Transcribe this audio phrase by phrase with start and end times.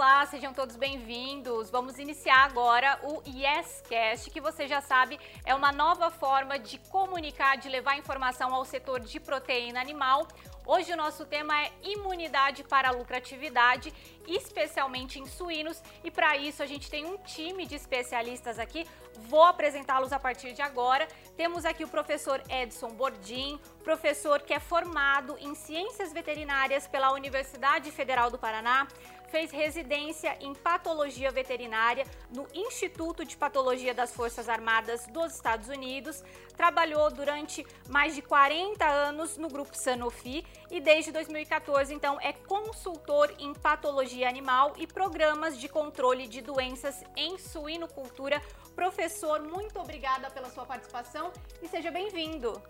[0.00, 1.68] Olá, sejam todos bem-vindos.
[1.68, 7.58] Vamos iniciar agora o YesCast, que você já sabe é uma nova forma de comunicar,
[7.58, 10.26] de levar informação ao setor de proteína animal.
[10.64, 13.92] Hoje o nosso tema é imunidade para lucratividade,
[14.26, 18.86] especialmente em suínos, e para isso a gente tem um time de especialistas aqui.
[19.28, 21.08] Vou apresentá-los a partir de agora.
[21.36, 27.90] Temos aqui o professor Edson Bordim, professor que é formado em Ciências Veterinárias pela Universidade
[27.90, 28.86] Federal do Paraná,
[29.30, 36.22] fez residência em patologia veterinária no Instituto de Patologia das Forças Armadas dos Estados Unidos,
[36.56, 43.32] trabalhou durante mais de 40 anos no grupo Sanofi e desde 2014 então é consultor
[43.38, 48.42] em patologia animal e programas de controle de doenças em suinocultura.
[48.74, 52.60] Professor, muito obrigada pela sua participação e seja bem-vindo.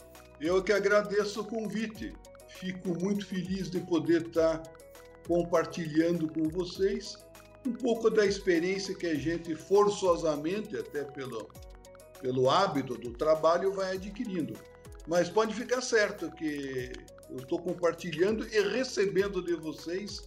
[0.40, 2.14] Eu que agradeço o convite.
[2.48, 4.62] Fico muito feliz de poder estar
[5.26, 7.18] compartilhando com vocês
[7.66, 11.48] um pouco da experiência que a gente forçosamente, até pelo,
[12.20, 14.54] pelo hábito do trabalho, vai adquirindo.
[15.06, 16.92] Mas pode ficar certo que
[17.28, 20.26] eu estou compartilhando e recebendo de vocês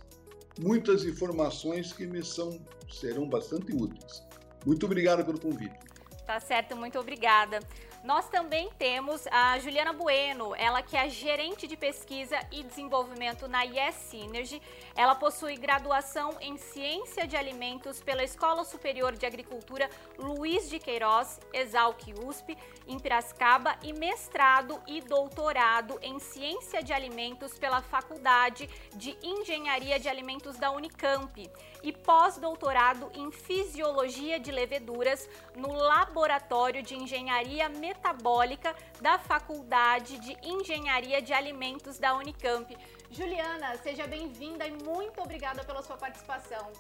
[0.60, 2.60] muitas informações que me são,
[2.92, 4.24] serão bastante úteis.
[4.66, 5.78] Muito obrigado pelo convite.
[6.26, 7.60] Tá certo, muito obrigada.
[8.04, 13.64] Nós também temos a Juliana Bueno, ela que é gerente de pesquisa e desenvolvimento na
[13.64, 14.62] Yes Synergy.
[14.94, 21.40] Ela possui graduação em Ciência de Alimentos pela Escola Superior de Agricultura Luiz de Queiroz,
[21.54, 22.58] Exalc USP,
[22.90, 30.10] em Piracicaba, e mestrado e doutorado em Ciência de Alimentos pela Faculdade de Engenharia de
[30.10, 31.50] Alimentos da Unicamp
[31.84, 41.22] e pós-doutorado em Fisiologia de Leveduras no Laboratório de Engenharia Metabólica da Faculdade de Engenharia
[41.22, 42.76] de Alimentos da Unicamp.
[43.12, 46.72] Juliana, seja bem-vinda e muito obrigada pela sua participação.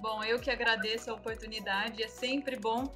[0.00, 2.92] Bom, eu que agradeço a oportunidade, é sempre bom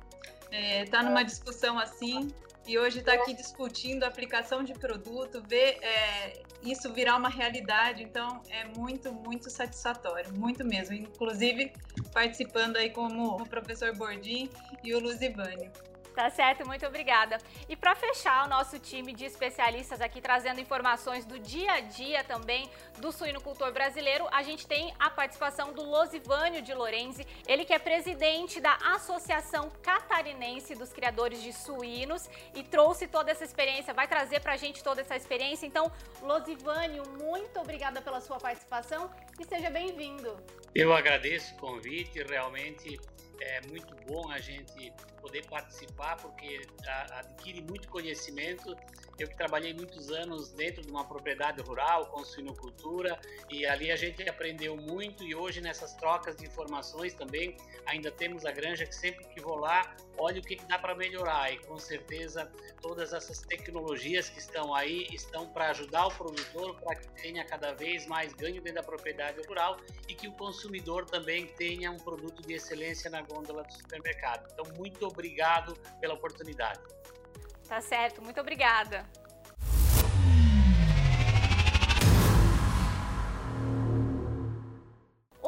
[0.50, 2.28] estar é, tá numa discussão assim
[2.66, 7.28] e hoje estar tá aqui discutindo a aplicação de produto, ver é, isso virar uma
[7.28, 10.94] realidade, então é muito, muito satisfatório, muito mesmo.
[10.94, 11.72] Inclusive
[12.12, 14.48] participando aí como o professor Bordim
[14.84, 15.70] e o Luzivânio.
[16.14, 17.38] Tá certo, muito obrigada.
[17.68, 22.24] E para fechar o nosso time de especialistas aqui trazendo informações do dia a dia
[22.24, 27.72] também do suinocultor brasileiro, a gente tem a participação do Losivânio de Lorenzi, ele que
[27.72, 34.08] é presidente da Associação Catarinense dos Criadores de Suínos e trouxe toda essa experiência, vai
[34.08, 35.64] trazer para a gente toda essa experiência.
[35.66, 35.90] Então,
[36.22, 40.36] Losivânio, muito obrigada pela sua participação e seja bem-vindo.
[40.74, 42.98] Eu agradeço o convite, realmente
[43.40, 46.66] é muito bom a gente poder participar, porque
[47.12, 48.76] adquire muito conhecimento.
[49.18, 53.96] Eu que trabalhei muitos anos dentro de uma propriedade rural com suinocultura e ali a
[53.96, 58.94] gente aprendeu muito e hoje nessas trocas de informações também ainda temos a granja que
[58.94, 62.50] sempre que vou lá, olha o que dá para melhorar e com certeza
[62.80, 67.74] todas essas tecnologias que estão aí estão para ajudar o produtor para que tenha cada
[67.74, 72.40] vez mais ganho dentro da propriedade rural e que o consumidor também tenha um produto
[72.40, 74.48] de excelência na gôndola do supermercado.
[74.52, 76.80] Então, muito obrigado pela oportunidade.
[77.68, 79.06] Tá certo, muito obrigada.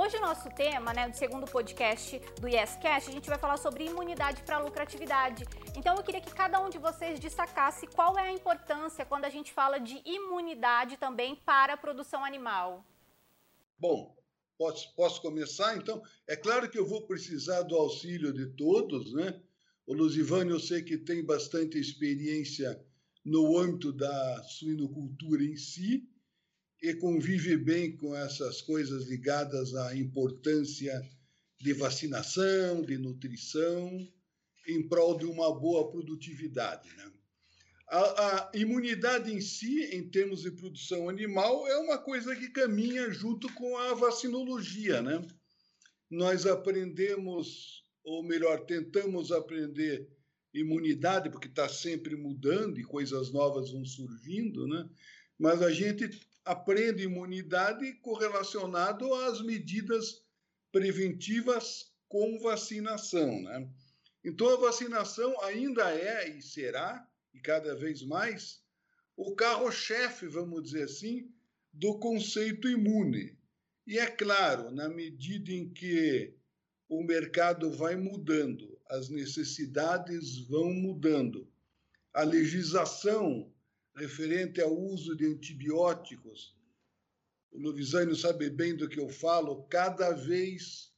[0.02, 3.84] Hoje o nosso tema, né, do segundo podcast do YesCast, a gente vai falar sobre
[3.84, 5.44] imunidade para lucratividade.
[5.76, 9.30] Então eu queria que cada um de vocês destacasse qual é a importância quando a
[9.30, 12.84] gente fala de imunidade também para a produção animal.
[13.78, 14.12] Bom,
[14.56, 16.02] posso, posso começar então?
[16.26, 19.40] É claro que eu vou precisar do auxílio de todos, né?
[19.86, 22.80] O Lusivânio eu sei que tem bastante experiência
[23.24, 26.08] no âmbito da suinocultura em si
[26.82, 31.00] e convive bem com essas coisas ligadas à importância
[31.60, 34.08] de vacinação, de nutrição,
[34.66, 36.88] em prol de uma boa produtividade.
[36.96, 37.12] Né?
[37.92, 43.10] A, a, imunidade em si, em termos de produção animal, é uma coisa que caminha
[43.10, 45.02] junto com a vacinologia.
[45.02, 45.24] Né?
[46.10, 50.08] Nós aprendemos ou melhor, tentamos aprender
[50.52, 54.88] imunidade, porque está sempre mudando e coisas novas vão surgindo, né?
[55.38, 56.10] mas a gente
[56.44, 60.22] aprende imunidade correlacionado às medidas
[60.70, 63.40] preventivas com vacinação.
[63.42, 63.70] Né?
[64.24, 68.62] Então, a vacinação ainda é e será, e cada vez mais,
[69.16, 71.30] o carro-chefe, vamos dizer assim,
[71.72, 73.36] do conceito imune.
[73.86, 76.34] E é claro, na medida em que
[76.88, 81.50] o mercado vai mudando, as necessidades vão mudando.
[82.12, 83.50] A legislação
[83.96, 86.54] referente ao uso de antibióticos,
[87.50, 90.92] o Lovisânio sabe bem do que eu falo, cada vez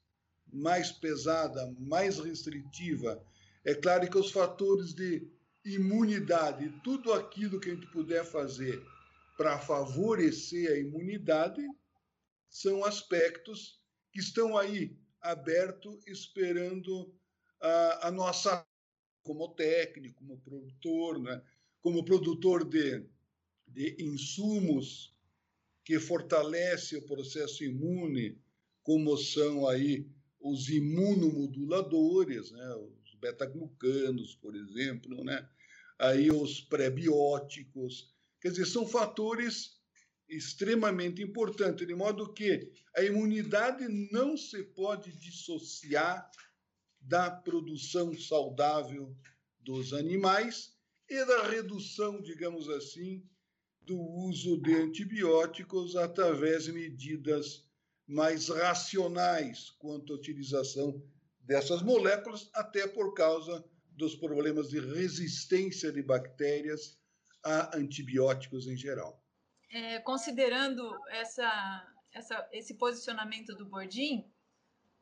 [0.52, 3.25] mais pesada, mais restritiva.
[3.64, 5.28] É claro que os fatores de
[5.64, 8.82] imunidade, tudo aquilo que a gente puder fazer
[9.37, 11.62] para favorecer a imunidade,
[12.49, 13.81] são aspectos
[14.12, 17.12] que estão aí aberto esperando
[17.61, 18.64] a, a nossa
[19.22, 21.43] como técnico, como produtor, né?
[21.81, 23.05] como produtor de,
[23.67, 25.17] de insumos
[25.82, 28.38] que fortalece o processo imune,
[28.82, 30.06] como são aí
[30.38, 32.75] os imunomoduladores, né?
[33.02, 35.49] os beta-glucanos, por exemplo, né?
[35.99, 38.12] Aí os prebióticos.
[38.41, 39.75] Quer dizer, são fatores
[40.29, 46.31] extremamente importantes, de modo que a imunidade não se pode dissociar
[47.00, 49.14] da produção saudável
[49.61, 50.73] dos animais
[51.08, 53.23] e da redução, digamos assim,
[53.82, 57.67] do uso de antibióticos através de medidas
[58.06, 61.02] mais racionais quanto à utilização
[61.41, 63.62] dessas moléculas, até por causa
[63.96, 66.99] dos problemas de resistência de bactérias
[67.44, 69.23] a antibióticos em geral.
[69.70, 74.31] É, considerando essa, essa, esse posicionamento do Bordim,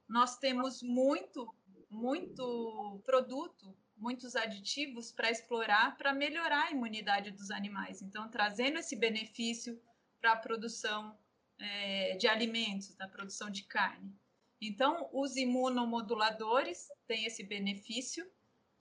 [0.08, 1.54] nós temos muito,
[1.88, 8.02] muito produto, muitos aditivos para explorar, para melhorar a imunidade dos animais.
[8.02, 9.80] Então, trazendo esse benefício
[10.20, 11.16] para a produção
[11.58, 14.12] é, de alimentos, da produção de carne.
[14.60, 18.28] Então, os imunomoduladores têm esse benefício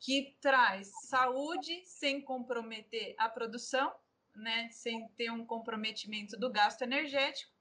[0.02, 3.94] que traz saúde sem comprometer a produção,
[4.36, 7.54] né, sem ter um comprometimento do gasto energético.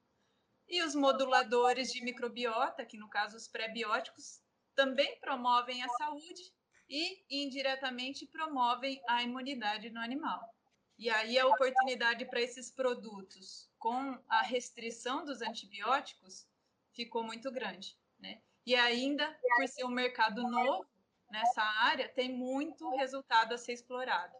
[0.67, 4.41] E os moduladores de microbiota, que no caso os pré-bióticos,
[4.73, 6.41] também promovem a saúde
[6.89, 10.41] e indiretamente promovem a imunidade no animal.
[10.97, 16.47] E aí a oportunidade para esses produtos com a restrição dos antibióticos
[16.93, 18.41] ficou muito grande, né?
[18.65, 20.85] E ainda por ser um mercado novo,
[21.31, 24.35] nessa área, tem muito resultado a ser explorado.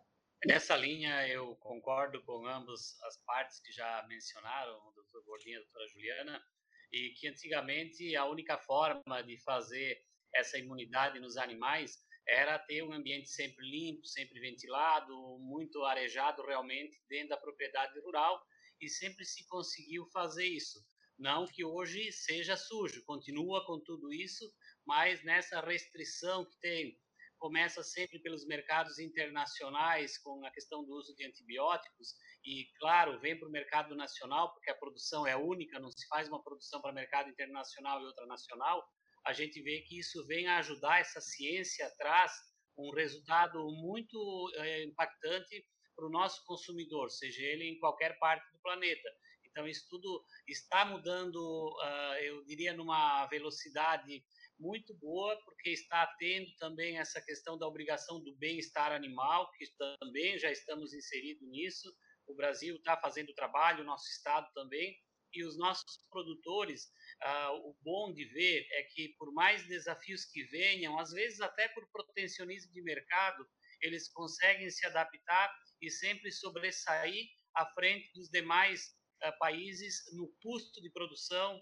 [0.46, 5.58] Nessa linha, eu concordo com ambas as partes que já mencionaram, o doutor Gordinho e
[5.58, 6.44] a doutora Juliana,
[6.92, 10.04] e que antigamente a única forma de fazer
[10.34, 16.98] essa imunidade nos animais era ter um ambiente sempre limpo, sempre ventilado, muito arejado realmente
[17.08, 18.42] dentro da propriedade rural,
[18.80, 20.84] e sempre se conseguiu fazer isso.
[21.22, 24.52] Não que hoje seja sujo, continua com tudo isso,
[24.84, 26.98] mas nessa restrição que tem,
[27.38, 33.38] começa sempre pelos mercados internacionais com a questão do uso de antibióticos e, claro, vem
[33.38, 36.92] para o mercado nacional, porque a produção é única, não se faz uma produção para
[36.92, 38.84] mercado internacional e outra nacional,
[39.24, 42.32] a gente vê que isso vem a ajudar, essa ciência traz
[42.76, 45.64] um resultado muito é, impactante
[45.96, 49.08] para o nosso consumidor, seja ele em qualquer parte do planeta.
[49.52, 54.24] Então, isso tudo está mudando, uh, eu diria, numa velocidade
[54.58, 59.66] muito boa, porque está tendo também essa questão da obrigação do bem-estar animal, que
[60.00, 61.94] também já estamos inseridos nisso.
[62.28, 64.98] O Brasil está fazendo trabalho, o nosso estado também,
[65.34, 70.44] e os nossos produtores, ah, o bom de ver é que, por mais desafios que
[70.44, 73.48] venham, às vezes até por protecionismo de mercado,
[73.82, 75.52] eles conseguem se adaptar
[75.82, 79.01] e sempre sobressair à frente dos demais ah,
[79.40, 81.62] países no custo de produção,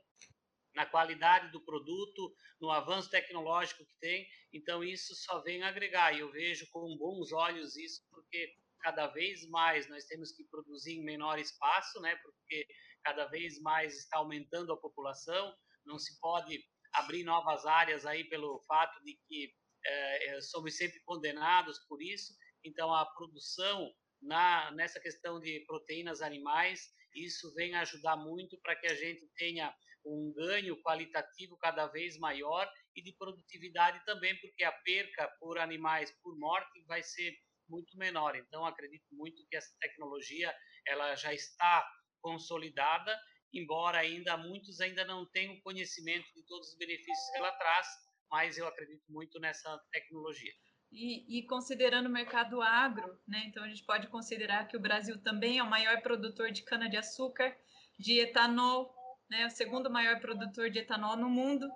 [0.75, 4.27] na qualidade do produto, no avanço tecnológico que tem.
[4.53, 6.13] Então, isso só vem agregar.
[6.13, 10.93] E eu vejo com bons olhos isso, porque cada vez mais nós temos que produzir
[10.93, 12.15] em menor espaço, né?
[12.17, 12.67] Porque
[13.03, 15.53] cada vez mais está aumentando a população.
[15.85, 19.53] Não se pode abrir novas áreas aí pelo fato de que
[19.85, 22.33] é, somos sempre condenados por isso.
[22.63, 23.91] Então, a produção
[24.21, 29.73] na, nessa questão de proteínas animais, isso vem ajudar muito para que a gente tenha
[30.05, 36.11] um ganho qualitativo cada vez maior e de produtividade também, porque a perca por animais
[36.23, 37.33] por morte vai ser
[37.67, 38.35] muito menor.
[38.35, 40.53] Então, acredito muito que essa tecnologia
[40.87, 41.87] ela já está
[42.21, 43.17] consolidada,
[43.53, 47.87] embora ainda muitos ainda não tenham conhecimento de todos os benefícios que ela traz,
[48.31, 50.53] mas eu acredito muito nessa tecnologia.
[50.91, 55.21] E, e, considerando o mercado agro, né, então a gente pode considerar que o Brasil
[55.21, 57.55] também é o maior produtor de cana-de-açúcar,
[57.97, 58.93] de etanol,
[59.29, 61.69] né, o segundo maior produtor de etanol no mundo.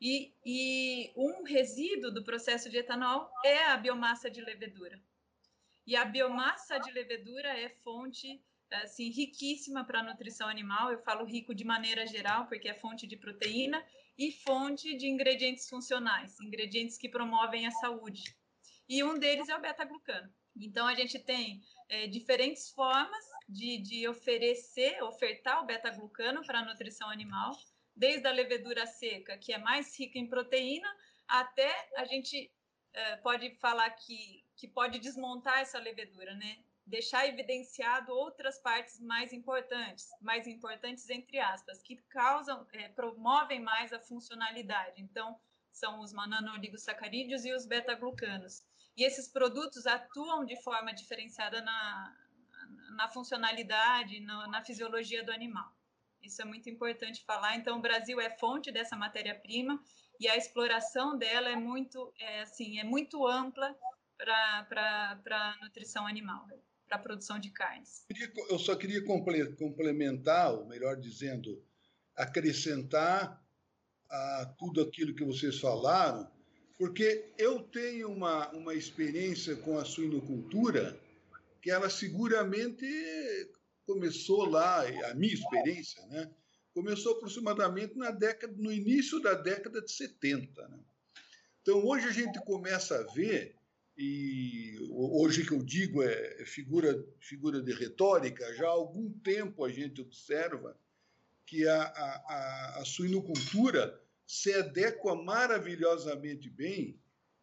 [0.00, 4.98] E, e um resíduo do processo de etanol é a biomassa de levedura.
[5.86, 10.92] E a biomassa de levedura é fonte assim riquíssima para a nutrição animal.
[10.92, 13.84] Eu falo rico de maneira geral porque é fonte de proteína
[14.16, 18.22] e fonte de ingredientes funcionais, ingredientes que promovem a saúde.
[18.90, 20.28] E um deles é o beta-glucano.
[20.56, 26.64] Então a gente tem é, diferentes formas de, de oferecer, ofertar o beta-glucano para a
[26.64, 27.52] nutrição animal,
[27.94, 30.88] desde a levedura seca, que é mais rica em proteína,
[31.28, 32.50] até a gente
[32.92, 36.58] é, pode falar que, que pode desmontar essa levedura, né?
[36.84, 43.92] Deixar evidenciado outras partes mais importantes, mais importantes entre aspas, que causam, é, promovem mais
[43.92, 45.00] a funcionalidade.
[45.00, 45.38] Então,
[45.70, 48.68] são os mananoligosacarídeos e os beta-glucanos.
[49.00, 52.14] E esses produtos atuam de forma diferenciada na,
[52.96, 55.74] na funcionalidade, na, na fisiologia do animal.
[56.22, 57.56] Isso é muito importante falar.
[57.56, 59.82] Então, o Brasil é fonte dessa matéria-prima
[60.20, 63.74] e a exploração dela é muito, é, assim, é muito ampla
[64.18, 66.46] para a nutrição animal,
[66.86, 68.04] para a produção de carnes.
[68.50, 71.64] Eu só queria complementar, ou melhor dizendo,
[72.14, 73.42] acrescentar
[74.10, 76.30] a tudo aquilo que vocês falaram,
[76.80, 80.98] porque eu tenho uma, uma experiência com a suinocultura
[81.60, 82.86] que ela seguramente
[83.84, 86.30] começou lá, a minha experiência, né?
[86.72, 90.68] começou aproximadamente na década, no início da década de 70.
[90.68, 90.78] Né?
[91.60, 93.54] Então, hoje a gente começa a ver,
[93.94, 99.70] e hoje que eu digo é figura, figura de retórica, já há algum tempo a
[99.70, 100.74] gente observa
[101.44, 106.96] que a, a, a suinocultura se adequa maravilhosamente bem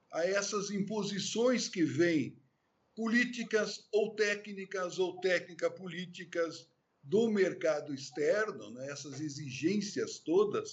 [0.09, 2.41] a essas imposições que vêm
[2.95, 6.69] políticas ou técnicas ou técnica-políticas
[7.03, 10.71] do mercado externo, né, essas exigências todas,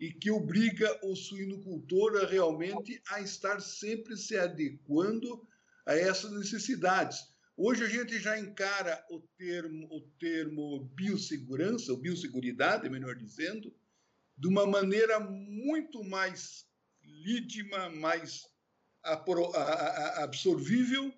[0.00, 5.46] e que obriga o suinocultor a realmente a estar sempre se adequando
[5.84, 7.18] a essas necessidades.
[7.54, 13.70] Hoje a gente já encara o termo, o termo biossegurança, ou biosseguridade, melhor dizendo,
[14.36, 16.66] de uma maneira muito mais
[17.02, 18.42] lídima, mais
[20.16, 21.12] absorvível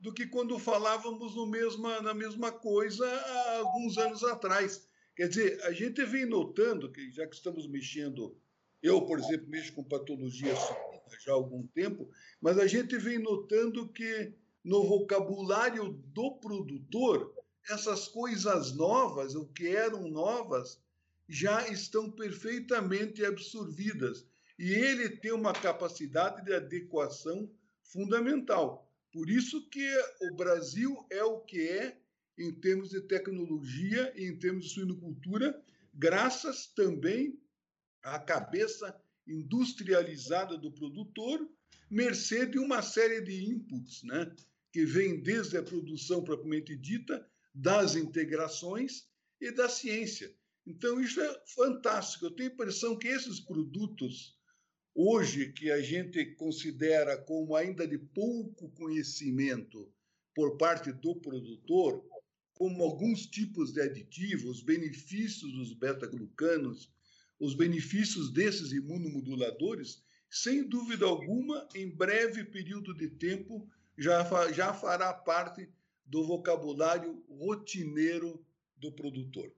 [0.00, 4.88] do que quando falávamos mesma, na mesma coisa há alguns anos atrás.
[5.14, 8.36] Quer dizer, a gente vem notando que, já que estamos mexendo,
[8.82, 10.54] eu, por exemplo, mexo com patologia
[11.24, 14.34] já há algum tempo, mas a gente vem notando que
[14.64, 17.32] no vocabulário do produtor,
[17.68, 20.80] essas coisas novas, o que eram novas,
[21.28, 24.26] já estão perfeitamente absorvidas.
[24.58, 27.50] E ele tem uma capacidade de adequação
[27.82, 28.90] fundamental.
[29.12, 29.86] Por isso que
[30.20, 31.98] o Brasil é o que é
[32.38, 35.62] em termos de tecnologia e em termos de suinocultura,
[35.94, 37.38] graças também
[38.02, 41.46] à cabeça industrializada do produtor,
[41.90, 44.34] mercê de uma série de inputs, né?
[44.72, 49.06] que vem desde a produção propriamente dita, das integrações
[49.38, 50.34] e da ciência.
[50.66, 52.26] Então, isso é fantástico.
[52.26, 54.36] Eu tenho a impressão que esses produtos
[54.94, 59.90] hoje que a gente considera como ainda de pouco conhecimento
[60.34, 62.04] por parte do produtor,
[62.54, 66.90] como alguns tipos de aditivos, os benefícios dos beta-glucanos,
[67.38, 75.12] os benefícios desses imunomoduladores, sem dúvida alguma, em breve período de tempo, já, já fará
[75.12, 75.68] parte
[76.04, 78.44] do vocabulário rotineiro
[78.76, 79.52] do produtor.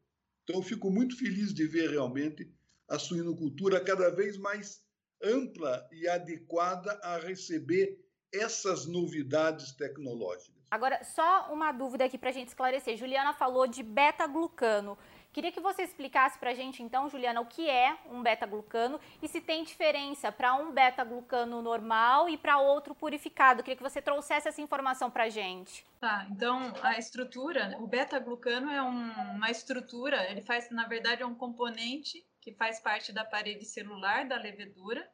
[0.45, 2.49] Então, eu fico muito feliz de ver realmente
[2.89, 4.83] a suinocultura cada vez mais
[5.23, 7.99] ampla e adequada a receber
[8.33, 10.55] essas novidades tecnológicas.
[10.71, 12.97] Agora, só uma dúvida aqui para a gente esclarecer.
[12.97, 14.99] Juliana falou de beta-glucano.
[15.35, 19.26] Queria que você explicasse para a gente, então, Juliana, o que é um beta-glucano e
[19.26, 23.61] se tem diferença para um beta-glucano normal e para outro purificado.
[23.61, 25.85] Queria que você trouxesse essa informação para a gente.
[25.99, 31.26] Tá, então a estrutura, o beta-glucano é um, uma estrutura, ele faz, na verdade, é
[31.26, 35.05] um componente que faz parte da parede celular da levedura.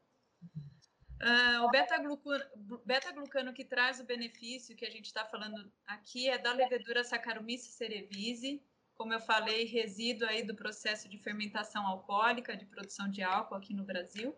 [1.23, 2.45] Uh, o beta-glucano,
[2.85, 7.75] beta-glucano que traz o benefício que a gente está falando aqui é da levedura Saccharomyces
[7.75, 8.63] cerevisiae,
[9.01, 13.73] como eu falei, resíduo aí do processo de fermentação alcoólica, de produção de álcool aqui
[13.73, 14.37] no Brasil.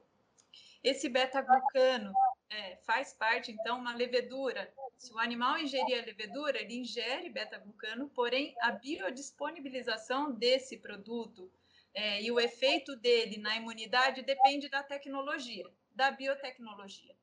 [0.84, 2.12] Esse beta-glucano
[2.48, 4.72] é, faz parte, então, uma levedura.
[4.96, 11.50] Se o animal ingerir a levedura, ele ingere beta-glucano, porém, a biodisponibilização desse produto
[11.92, 17.16] é, e o efeito dele na imunidade depende da tecnologia, da biotecnologia.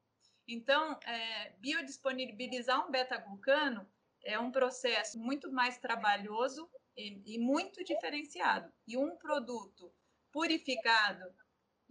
[0.45, 3.89] Então, é, biodisponibilizar um beta-glucano
[4.25, 6.69] é um processo muito mais trabalhoso
[6.99, 8.71] e, e muito diferenciado.
[8.87, 9.91] E um produto
[10.31, 11.25] purificado,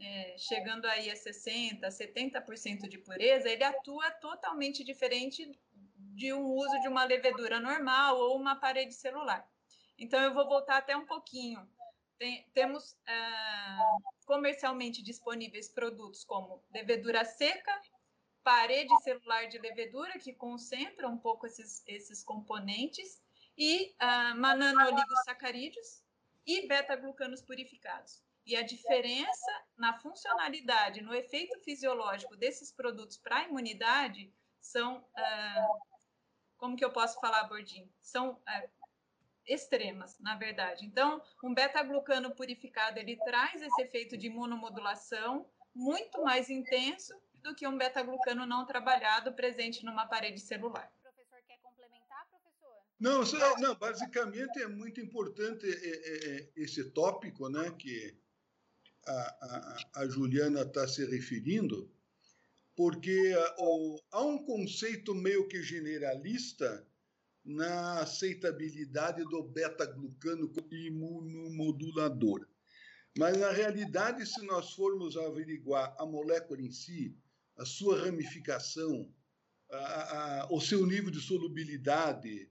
[0.00, 5.50] é, chegando aí a 60%, 70% de pureza, ele atua totalmente diferente
[5.96, 9.48] de um uso de uma levedura normal ou uma parede celular.
[9.98, 11.66] Então, eu vou voltar até um pouquinho
[12.18, 17.80] tem, temos uh, comercialmente disponíveis produtos como levedura seca,
[18.42, 23.22] parede celular de levedura, que concentra um pouco esses, esses componentes,
[23.58, 26.02] e uh, mananoligosacarídeos
[26.46, 28.22] e beta-glucanos purificados.
[28.46, 35.68] E a diferença na funcionalidade, no efeito fisiológico desses produtos para a imunidade são, ah,
[36.56, 37.92] como que eu posso falar, Bordinho?
[38.00, 38.64] São ah,
[39.46, 40.86] extremas, na verdade.
[40.86, 47.66] Então, um beta-glucano purificado, ele traz esse efeito de imunomodulação muito mais intenso do que
[47.66, 50.90] um beta-glucano não trabalhado presente numa parede celular.
[53.00, 53.22] Não,
[53.60, 58.16] não basicamente é muito importante é, é, é, esse tópico né, que
[59.06, 61.88] a, a, a Juliana está se referindo,
[62.74, 63.34] porque
[64.10, 66.86] há um conceito meio que generalista
[67.44, 72.46] na aceitabilidade do beta-glucano imunomodulador.
[73.16, 77.16] Mas, na realidade, se nós formos averiguar a molécula em si,
[77.56, 79.12] a sua ramificação,
[79.70, 82.48] a, a, o seu nível de solubilidade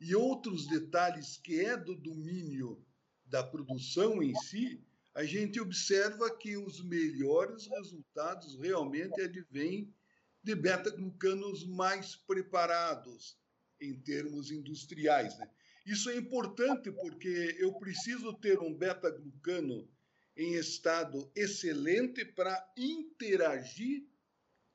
[0.00, 2.84] e outros detalhes que é do domínio
[3.26, 9.92] da produção em si, a gente observa que os melhores resultados realmente advêm
[10.42, 13.36] de beta-glucanos mais preparados
[13.80, 15.36] em termos industriais.
[15.38, 15.50] Né?
[15.84, 19.88] Isso é importante porque eu preciso ter um beta-glucano
[20.36, 24.06] em estado excelente para interagir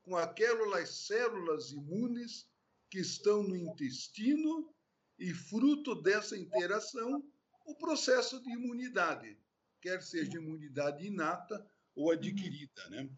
[0.02, 2.46] com aquelas células imunes
[2.90, 4.73] que estão no intestino
[5.18, 7.22] e, fruto dessa interação,
[7.66, 9.36] o processo de imunidade
[9.80, 13.08] quer seja imunidade inata ou adquirida, né?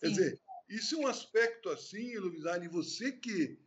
[0.00, 3.58] Quer dizer, isso é um aspecto assim, Luizane, você que,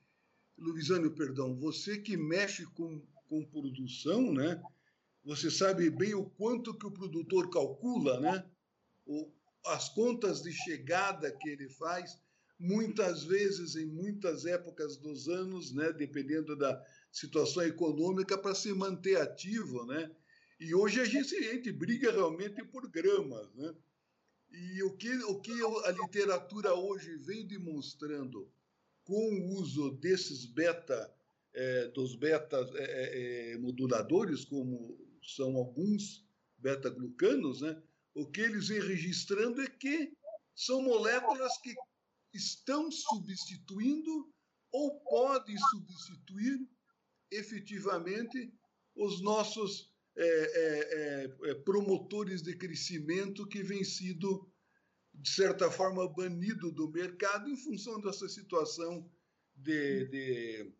[0.57, 4.61] Luizane, perdão, você que mexe com, com produção, né?
[5.23, 8.49] Você sabe bem o quanto que o produtor calcula, né?
[9.05, 9.31] O,
[9.67, 12.19] as contas de chegada que ele faz,
[12.59, 15.91] muitas vezes, em muitas épocas dos anos, né?
[15.91, 20.11] Dependendo da situação econômica, para se manter ativo, né?
[20.59, 23.75] E hoje a gente, a gente briga realmente por gramas, né?
[24.51, 25.51] E o que, o que
[25.85, 28.51] a literatura hoje vem demonstrando
[29.03, 31.13] com o uso desses beta,
[31.53, 36.25] é, dos beta é, é, é, moduladores, como são alguns
[36.57, 37.81] beta-glucanos, né?
[38.17, 40.11] o que eles vêm registrando é que
[40.55, 41.73] são moléculas que
[42.37, 44.31] estão substituindo
[44.71, 46.69] ou podem substituir
[47.31, 48.53] efetivamente
[48.95, 54.51] os nossos é, é, é, promotores de crescimento que vem sido,
[55.13, 59.09] de certa forma, banido do mercado em função dessa situação
[59.55, 60.73] de, de,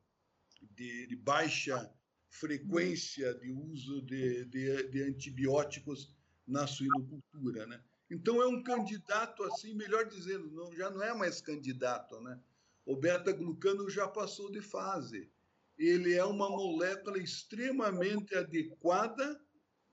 [0.72, 1.94] de, de baixa
[2.30, 6.16] frequência de uso de, de, de, antibióticos
[6.46, 7.84] na suinocultura, né?
[8.10, 12.40] Então é um candidato assim, melhor dizendo, não, já não é mais candidato, né?
[12.86, 15.30] O beta-glucano já passou de fase
[15.78, 19.40] ele é uma molécula extremamente adequada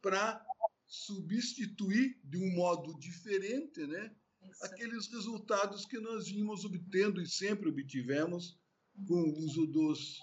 [0.00, 0.44] para
[0.86, 4.64] substituir de um modo diferente, né, Isso.
[4.64, 8.58] aqueles resultados que nós vimos obtendo e sempre obtivemos
[9.06, 10.20] com o uso dos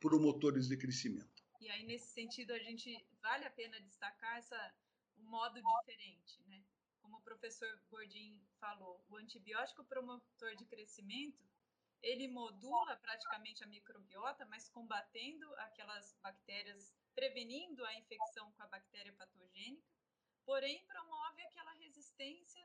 [0.00, 1.42] promotores de crescimento.
[1.60, 4.74] E aí nesse sentido a gente vale a pena destacar essa
[5.18, 6.40] um modo diferente,
[7.24, 11.44] professor Gordin falou, o antibiótico promotor de crescimento
[12.04, 19.12] ele modula praticamente a microbiota, mas combatendo aquelas bactérias, prevenindo a infecção com a bactéria
[19.14, 19.88] patogênica,
[20.44, 22.62] porém promove aquela resistência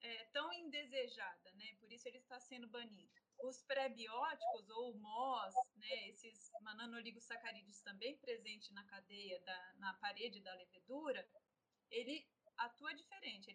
[0.00, 1.74] é, tão indesejada, né?
[1.80, 3.10] Por isso ele está sendo banido.
[3.42, 10.54] Os prebióticos ou MOS, né, esses mananoligosacarídeos também presentes na cadeia, da, na parede da
[10.54, 11.26] levedura,
[11.90, 12.28] ele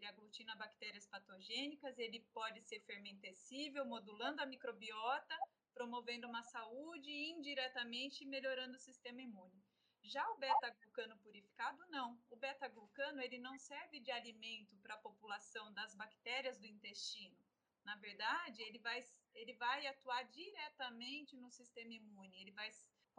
[0.08, 5.36] aglutina bactérias patogênicas, ele pode ser fermentecível, modulando a microbiota,
[5.74, 9.64] promovendo uma saúde e indiretamente melhorando o sistema imune.
[10.04, 12.20] Já o beta-glucano purificado, não.
[12.30, 17.38] O beta-glucano ele não serve de alimento para a população das bactérias do intestino.
[17.84, 22.40] Na verdade, ele vai, ele vai atuar diretamente no sistema imune.
[22.40, 22.70] Ele vai,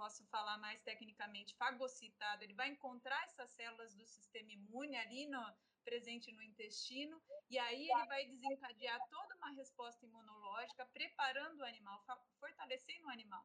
[0.01, 2.45] posso falar mais tecnicamente, fagocitado.
[2.45, 5.43] Ele vai encontrar essas células do sistema imune ali no,
[5.89, 12.05] presente no intestino, e aí ele vai desencadear toda uma resposta imunológica, preparando o animal,
[12.39, 13.43] fortalecendo o animal.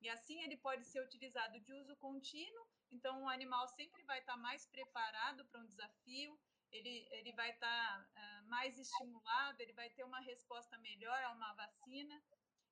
[0.00, 4.36] E assim ele pode ser utilizado de uso contínuo, então o animal sempre vai estar
[4.38, 6.38] mais preparado para um desafio,
[6.72, 11.52] ele, ele vai estar uh, mais estimulado, ele vai ter uma resposta melhor a uma
[11.52, 12.22] vacina,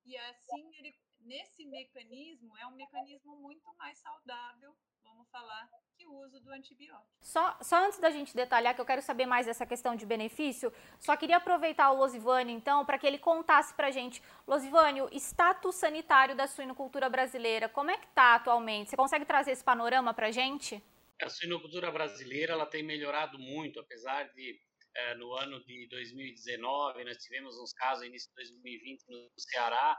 [0.05, 6.13] e assim ele, nesse mecanismo, é um mecanismo muito mais saudável, vamos falar, que o
[6.19, 7.07] uso do antibiótico.
[7.21, 10.71] Só, só antes da gente detalhar, que eu quero saber mais dessa questão de benefício,
[10.99, 14.21] só queria aproveitar o Losivânio, então, para que ele contasse para a gente.
[14.47, 18.89] Losivânio, status sanitário da suinocultura brasileira, como é que está atualmente?
[18.89, 20.81] Você consegue trazer esse panorama para a gente?
[21.21, 24.59] A suinocultura brasileira ela tem melhorado muito, apesar de
[24.95, 29.97] é, no ano de 2019, nós tivemos uns casos início de 2020 no Ceará,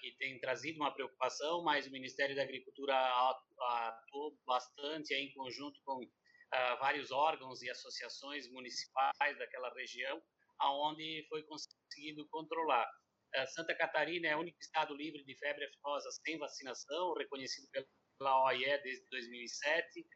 [0.00, 6.04] que tem trazido uma preocupação, mas o Ministério da Agricultura atuou bastante em conjunto com
[6.04, 10.22] uh, vários órgãos e associações municipais daquela região,
[10.58, 12.88] aonde foi conseguido controlar.
[13.34, 17.68] Uh, Santa Catarina é o único estado livre de febre aftosa sem vacinação, reconhecido
[18.18, 20.06] pela OIE desde 2007,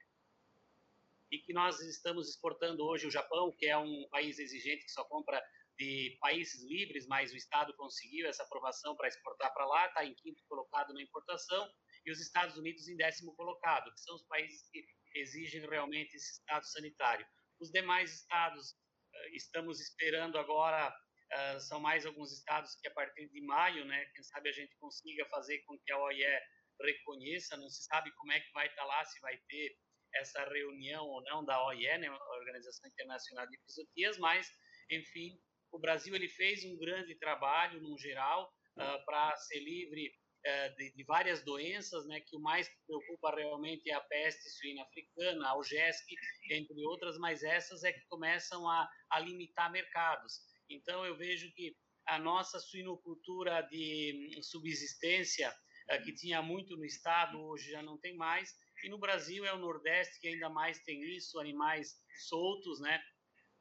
[1.31, 5.05] e que nós estamos exportando hoje o Japão, que é um país exigente que só
[5.05, 5.43] compra
[5.79, 10.15] de países livres, mas o Estado conseguiu essa aprovação para exportar para lá, está em
[10.15, 11.71] quinto colocado na importação,
[12.05, 14.85] e os Estados Unidos em décimo colocado, que são os países que
[15.15, 17.27] exigem realmente esse estado sanitário.
[17.61, 23.29] Os demais estados, uh, estamos esperando agora, uh, são mais alguns estados que a partir
[23.29, 26.41] de maio, né, quem sabe a gente consiga fazer com que a OIE
[26.81, 29.77] reconheça, não se sabe como é que vai estar tá lá, se vai ter
[30.15, 34.49] essa reunião ou não da OIE, né, Organização Internacional de Fisiotias, mas,
[34.91, 35.39] enfim,
[35.77, 40.95] o Brasil ele fez um grande trabalho, no geral, uh, para ser livre uh, de,
[40.95, 45.59] de, várias doenças, né, que o mais preocupa realmente é a peste suína africana, a
[45.59, 46.15] UGESC,
[46.51, 50.41] entre outras, mas essas é que começam a, a limitar mercados.
[50.71, 55.55] Então, eu vejo que a nossa suinocultura de subsistência,
[55.93, 58.51] uh, que tinha muito no estado, hoje já não tem mais,
[58.83, 61.97] e no Brasil é o Nordeste que ainda mais tem isso, animais
[62.29, 63.03] soltos, né?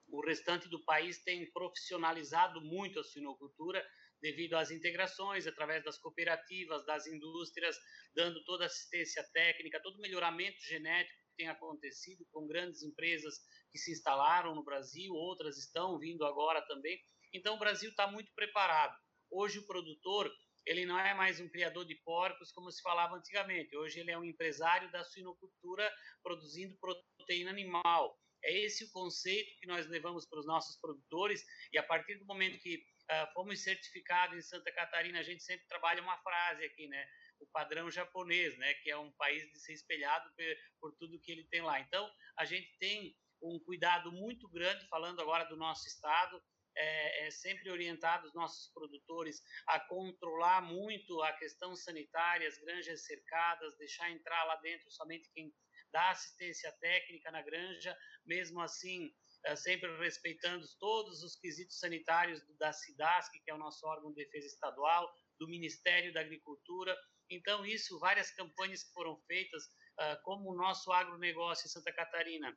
[0.08, 3.86] O restante do país tem profissionalizado muito a suinocultura
[4.22, 7.78] devido às integrações através das cooperativas, das indústrias,
[8.16, 13.36] dando toda assistência técnica, todo melhoramento genético que tem acontecido com grandes empresas
[13.72, 17.00] que se instalaram no Brasil, outras estão vindo agora também.
[17.34, 18.96] Então o Brasil está muito preparado.
[19.30, 20.32] Hoje o produtor
[20.66, 23.76] ele não é mais um criador de porcos como se falava antigamente.
[23.78, 25.92] Hoje ele é um empresário da suinocultura
[26.24, 28.18] produzindo proteína animal.
[28.46, 32.26] É esse o conceito que nós levamos para os nossos produtores e a partir do
[32.26, 36.88] momento que uh, fomos certificados em Santa Catarina, a gente sempre trabalha uma frase aqui,
[36.88, 37.08] né?
[37.40, 38.74] O padrão japonês, né?
[38.76, 40.46] Que é um país de ser espelhado por,
[40.80, 41.80] por tudo que ele tem lá.
[41.80, 46.42] Então, a gente tem um cuidado muito grande, falando agora do nosso estado,
[46.78, 53.06] é, é, sempre orientado os nossos produtores a controlar muito a questão sanitária, as granjas
[53.06, 55.54] cercadas, deixar entrar lá dentro somente quem
[55.96, 62.74] dá assistência técnica na granja, mesmo assim, é, sempre respeitando todos os quesitos sanitários da
[62.74, 66.94] SIDASC, que é o nosso órgão de defesa estadual, do Ministério da Agricultura.
[67.30, 69.64] Então, isso, várias campanhas que foram feitas,
[69.98, 72.54] é, como o nosso agronegócio em Santa Catarina,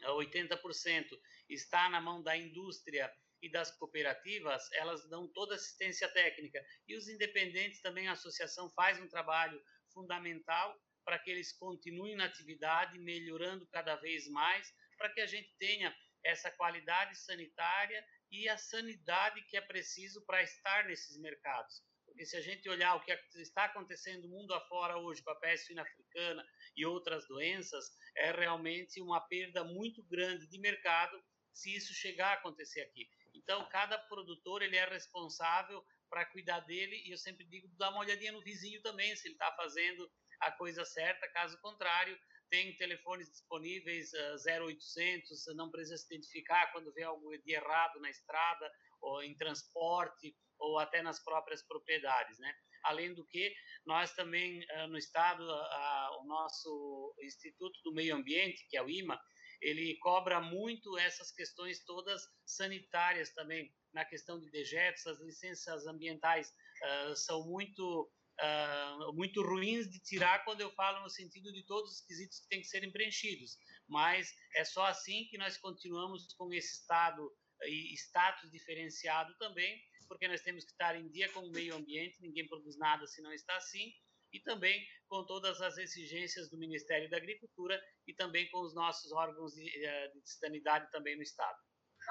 [0.00, 1.10] 80%
[1.50, 6.64] está na mão da indústria e das cooperativas, elas dão toda assistência técnica.
[6.88, 12.24] E os independentes também, a associação faz um trabalho fundamental para que eles continuem na
[12.24, 18.56] atividade, melhorando cada vez mais, para que a gente tenha essa qualidade sanitária e a
[18.56, 21.82] sanidade que é preciso para estar nesses mercados.
[22.06, 25.66] Porque se a gente olhar o que está acontecendo mundo afora hoje com a peste
[25.66, 27.84] suína africana e outras doenças,
[28.16, 33.08] é realmente uma perda muito grande de mercado se isso chegar a acontecer aqui.
[33.34, 38.00] Então, cada produtor ele é responsável para cuidar dele e eu sempre digo, dá uma
[38.00, 40.06] olhadinha no vizinho também, se ele está fazendo
[40.40, 42.18] a coisa certa, caso contrário,
[42.50, 47.98] tem telefones disponíveis uh, eh, 0800, não precisa se identificar quando vê algo de errado
[47.98, 48.70] na estrada
[49.00, 52.54] ou em transporte ou até nas próprias propriedades, né?
[52.84, 53.54] Além do que,
[53.86, 58.90] nós também uh, no estado, uh, o nosso Instituto do Meio Ambiente, que é o
[58.90, 59.18] IMA,
[59.62, 66.48] ele cobra muito essas questões todas sanitárias também, na questão de dejetos, as licenças ambientais
[66.50, 71.92] uh, são muito uh, muito ruins de tirar quando eu falo no sentido de todos
[71.92, 73.56] os quesitos que têm que serem preenchidos,
[73.88, 77.32] mas é só assim que nós continuamos com esse estado
[77.64, 82.20] e status diferenciado também, porque nós temos que estar em dia com o meio ambiente,
[82.20, 83.92] ninguém produz nada se não está assim,
[84.32, 89.12] e também com todas as exigências do Ministério da Agricultura e também com os nossos
[89.12, 91.58] órgãos de, eh, de sanidade também no Estado.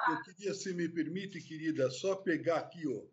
[0.09, 3.03] Eu queria, se me permite, querida, só pegar aqui, ó,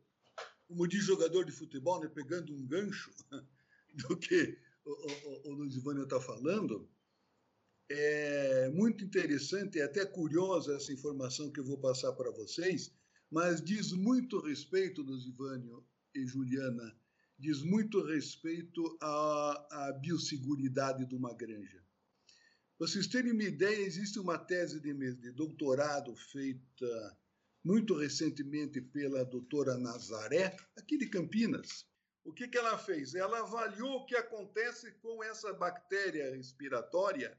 [0.68, 3.10] como diz jogador de futebol, né, pegando um gancho
[3.94, 6.88] do que o, o, o Luiz Ivânio está falando.
[7.90, 12.94] É muito interessante, é até curiosa essa informação que eu vou passar para vocês,
[13.30, 15.82] mas diz muito respeito, Luiz Ivânio
[16.14, 16.94] e Juliana,
[17.38, 21.84] diz muito respeito à, à biosseguridade de uma granja.
[22.76, 27.18] Para vocês terem uma ideia, existe uma tese de, de doutorado feita
[27.64, 31.86] muito recentemente pela doutora Nazaré, aqui de Campinas.
[32.24, 33.14] O que, que ela fez?
[33.14, 37.38] Ela avaliou o que acontece com essa bactéria respiratória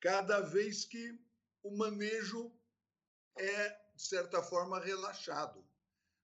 [0.00, 1.18] cada vez que
[1.62, 2.52] o manejo
[3.38, 5.64] é de certa forma, relaxado.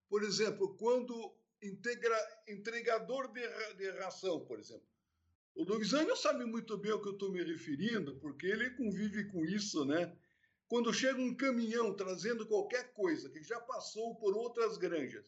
[0.08, 3.40] Por exemplo, quando integra, entregador de,
[3.76, 4.86] de ração, por exemplo.
[5.54, 9.44] O Luizânio sabe muito bem ao que eu estou me referindo, porque ele convive com
[9.44, 10.16] isso, né?
[10.68, 15.26] Quando chega um caminhão trazendo qualquer coisa que já passou por outras granjas,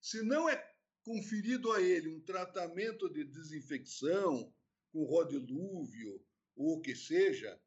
[0.00, 4.54] se não é conferido a ele um tratamento de desinfecção
[4.92, 7.58] com rodilúvio ou o que seja,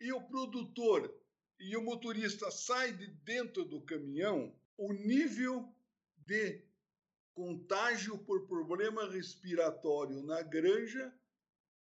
[0.00, 1.12] e o produtor
[1.58, 5.74] e o motorista sai de dentro do caminhão, o nível
[6.18, 6.64] de
[7.38, 11.14] contágio por problema respiratório na granja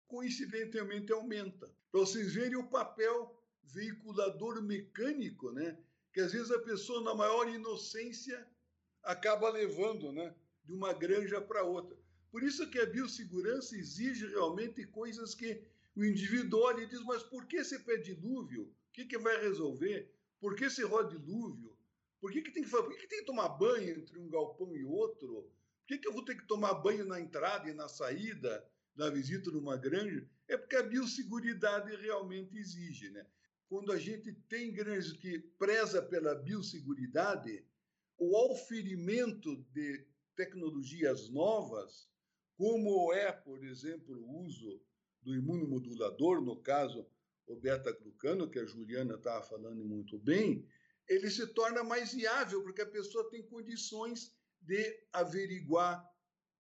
[0.08, 1.68] coincidentemente aumenta.
[1.92, 5.76] Para vocês verem o papel veiculador mecânico, né?
[6.14, 8.48] Que às vezes a pessoa, na maior inocência,
[9.02, 10.36] acaba levando, né?
[10.64, 11.98] De uma granja para outra.
[12.30, 15.64] Por isso que a biossegurança exige realmente coisas que
[15.96, 18.66] o indivíduo olha e diz: mas por que esse pé dilúvio?
[18.66, 20.14] O que, que vai resolver?
[20.40, 21.76] Por que esse rodilúvio?
[22.20, 24.76] Por que, que, tem que, por que, que tem que tomar banho entre um galpão
[24.76, 25.50] e outro?
[25.80, 29.10] Por que, que eu vou ter que tomar banho na entrada e na saída da
[29.10, 30.28] visita numa granja?
[30.48, 33.26] É porque a biosseguridade realmente exige, né?
[33.70, 37.64] quando a gente tem granjas que preza pela biosseguridade,
[38.18, 40.06] o auferimento de
[40.36, 42.10] tecnologias novas,
[42.58, 44.82] como é, por exemplo, o uso
[45.22, 47.06] do imunomodulador, no caso,
[47.46, 50.66] o beta-glucano, que a Juliana estava falando muito bem,
[51.10, 56.08] ele se torna mais viável, porque a pessoa tem condições de averiguar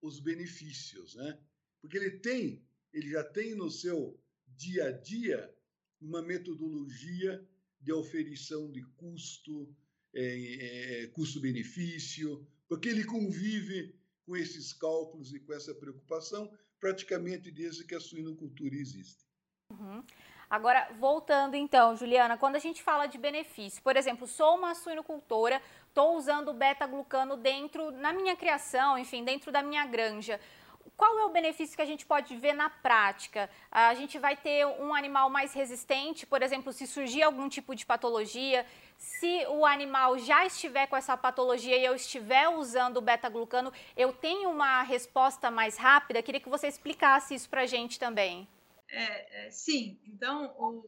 [0.01, 1.39] os benefícios, né?
[1.81, 5.55] Porque ele tem, ele já tem no seu dia a dia
[6.01, 7.47] uma metodologia
[7.79, 9.73] de oferição de custo,
[10.13, 17.83] é, é, custo-benefício, porque ele convive com esses cálculos e com essa preocupação praticamente desde
[17.83, 19.25] que a suinocultura existe.
[19.71, 20.03] Uhum.
[20.49, 25.62] Agora, voltando então, Juliana, quando a gente fala de benefício, por exemplo, sou uma suinocultora,
[25.88, 30.39] estou usando beta-glucano dentro, na minha criação, enfim, dentro da minha granja
[30.99, 33.49] qual é o benefício que a gente pode ver na prática?
[33.71, 37.85] A gente vai ter um animal mais resistente, por exemplo, se surgir algum tipo de
[37.85, 38.65] patologia,
[38.97, 44.12] se o animal já estiver com essa patologia e eu estiver usando o beta-glucano, eu
[44.12, 46.21] tenho uma resposta mais rápida?
[46.21, 48.45] Queria que você explicasse isso para a gente também.
[48.91, 50.80] É, é, sim, então o,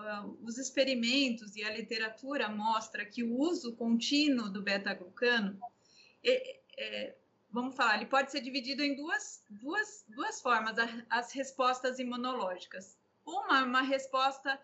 [0.00, 5.58] uh, os experimentos e a literatura mostra que o uso contínuo do beta-glucano
[6.24, 7.14] é,
[7.50, 10.76] vamos falar, ele pode ser dividido em duas, duas, duas formas,
[11.10, 12.96] as respostas imunológicas.
[13.26, 14.60] Uma é uma resposta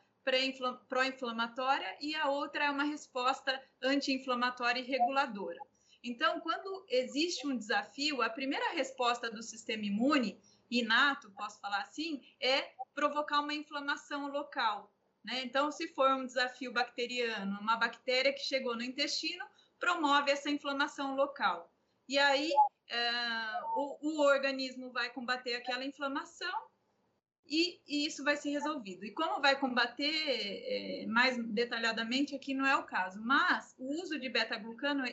[0.88, 5.60] pró-inflamatória e a outra é uma resposta anti-inflamatória e reguladora.
[6.02, 10.38] Então, quando existe um desafio, a primeira resposta do sistema imune,
[10.70, 14.92] inato, posso falar assim, é provocar uma inflamação local.
[15.24, 15.42] Né?
[15.44, 19.44] Então, se for um desafio bacteriano, uma bactéria que chegou no intestino,
[19.78, 21.72] promove essa inflamação local.
[22.08, 22.52] E aí,
[22.88, 26.52] é, o, o, organismo vai combater aquela inflamação
[27.46, 29.04] e, e, isso vai ser resolvido.
[29.04, 34.18] E como vai combater é, mais detalhadamente, aqui não é o caso, mas o uso
[34.18, 35.04] de beta-glucano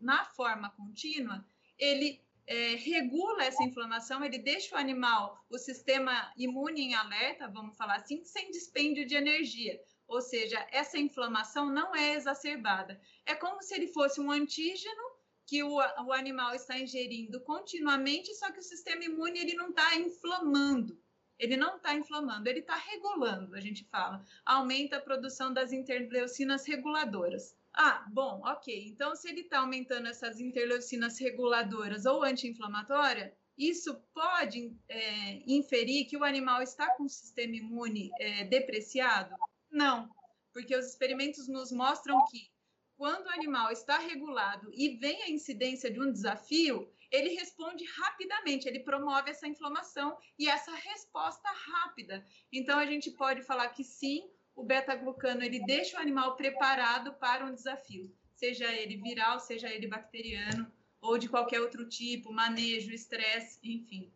[0.00, 1.44] na forma contínua,
[1.78, 7.76] ele é, regula essa inflamação, ele deixa o animal, o sistema imune em alerta, vamos
[7.76, 9.80] falar assim, sem dispêndio de energia.
[10.06, 13.00] Ou seja, essa inflamação não é exacerbada.
[13.24, 15.02] É como se ele fosse um antígeno
[15.44, 19.96] que o, o animal está ingerindo continuamente, só que o sistema imune ele não está
[19.96, 21.00] inflamando.
[21.38, 24.24] Ele não está inflamando, ele está regulando, a gente fala.
[24.44, 27.54] Aumenta a produção das interleucinas reguladoras.
[27.76, 28.88] Ah, bom, ok.
[28.88, 36.16] Então, se ele está aumentando essas interleucinas reguladoras ou anti-inflamatória, isso pode é, inferir que
[36.16, 39.34] o animal está com o sistema imune é, depreciado?
[39.70, 40.08] Não,
[40.54, 42.50] porque os experimentos nos mostram que
[42.96, 48.66] quando o animal está regulado e vem a incidência de um desafio, ele responde rapidamente,
[48.66, 52.26] ele promove essa inflamação e essa resposta rápida.
[52.50, 57.44] Então, a gente pode falar que sim, o beta-glucano ele deixa o animal preparado para
[57.44, 60.66] um desafio, seja ele viral, seja ele bacteriano
[61.00, 64.10] ou de qualquer outro tipo, manejo, estresse, enfim.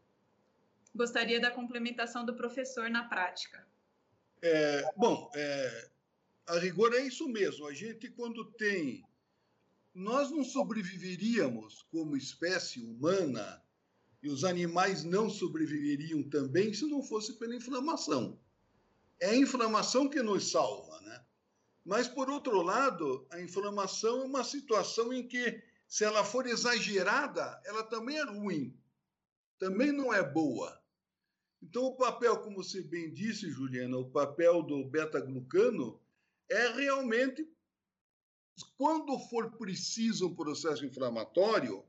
[0.94, 3.64] Gostaria da complementação do professor na prática.
[4.42, 5.90] É, bom, é,
[6.48, 7.66] a rigor é isso mesmo.
[7.66, 9.04] A gente, quando tem.
[9.92, 13.62] Nós não sobreviveríamos como espécie humana
[14.22, 18.38] e os animais não sobreviveriam também se não fosse pela inflamação.
[19.20, 21.24] É a inflamação que nos salva, né?
[21.84, 27.60] Mas, por outro lado, a inflamação é uma situação em que, se ela for exagerada,
[27.64, 28.76] ela também é ruim,
[29.58, 30.80] também não é boa.
[31.62, 36.00] Então, o papel, como você bem disse, Juliana, o papel do beta-glucano
[36.48, 37.46] é realmente
[38.76, 41.84] quando for preciso um processo inflamatório,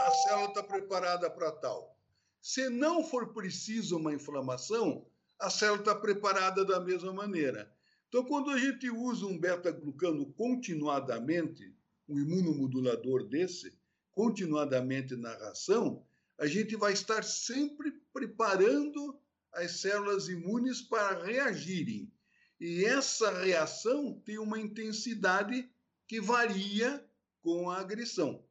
[0.00, 1.96] a célula está preparada para tal.
[2.40, 5.06] Se não for preciso uma inflamação,
[5.40, 7.72] a célula está preparada da mesma maneira.
[8.08, 11.74] Então, quando a gente usa um beta-glucano continuadamente,
[12.08, 13.72] um imunomodulador desse,
[14.12, 16.04] continuadamente na ração,
[16.38, 19.18] a gente vai estar sempre preparando
[19.52, 22.12] as células imunes para reagirem.
[22.60, 25.70] E essa reação tem uma intensidade
[26.06, 27.04] que varia
[27.42, 28.44] com a agressão.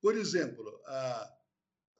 [0.00, 1.36] Por exemplo, a,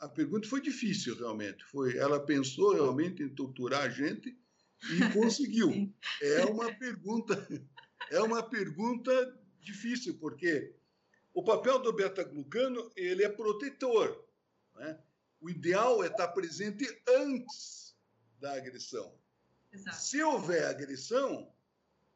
[0.00, 1.62] a pergunta foi difícil, realmente.
[1.64, 4.36] Foi, ela pensou realmente em torturar a gente
[4.90, 5.94] e conseguiu.
[6.22, 7.48] é uma pergunta,
[8.10, 10.74] é uma pergunta difícil, porque
[11.34, 14.26] o papel do beta-glucano ele é protetor.
[14.74, 14.98] Né?
[15.38, 17.94] O ideal é estar presente antes
[18.40, 19.14] da agressão.
[19.70, 19.96] Exato.
[19.98, 21.52] Se houver agressão,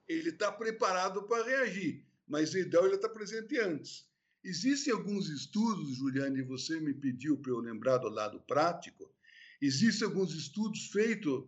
[0.09, 4.09] ele está preparado para reagir, mas o ideal é estar presente antes.
[4.45, 9.11] Existem alguns estudos, Juliane, você me pediu para eu lembrar do lado prático.
[9.61, 11.45] Existem alguns estudos feitos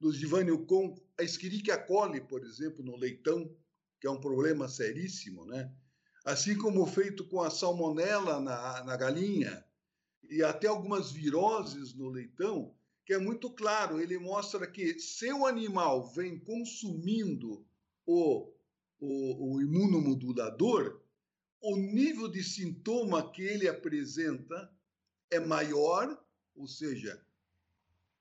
[0.00, 3.52] no Divânio com a Escherichia coli, por exemplo, no leitão,
[4.00, 5.72] que é um problema seríssimo, né?
[6.24, 9.64] Assim como feito com a salmonela na, na galinha
[10.30, 12.72] e até algumas viroses no leitão,
[13.04, 17.66] que é muito claro, ele mostra que se o animal vem consumindo
[18.04, 18.52] o,
[19.00, 21.00] o, o imunomodulador,
[21.60, 24.70] o nível de sintoma que ele apresenta
[25.30, 26.22] é maior,
[26.54, 27.20] ou seja,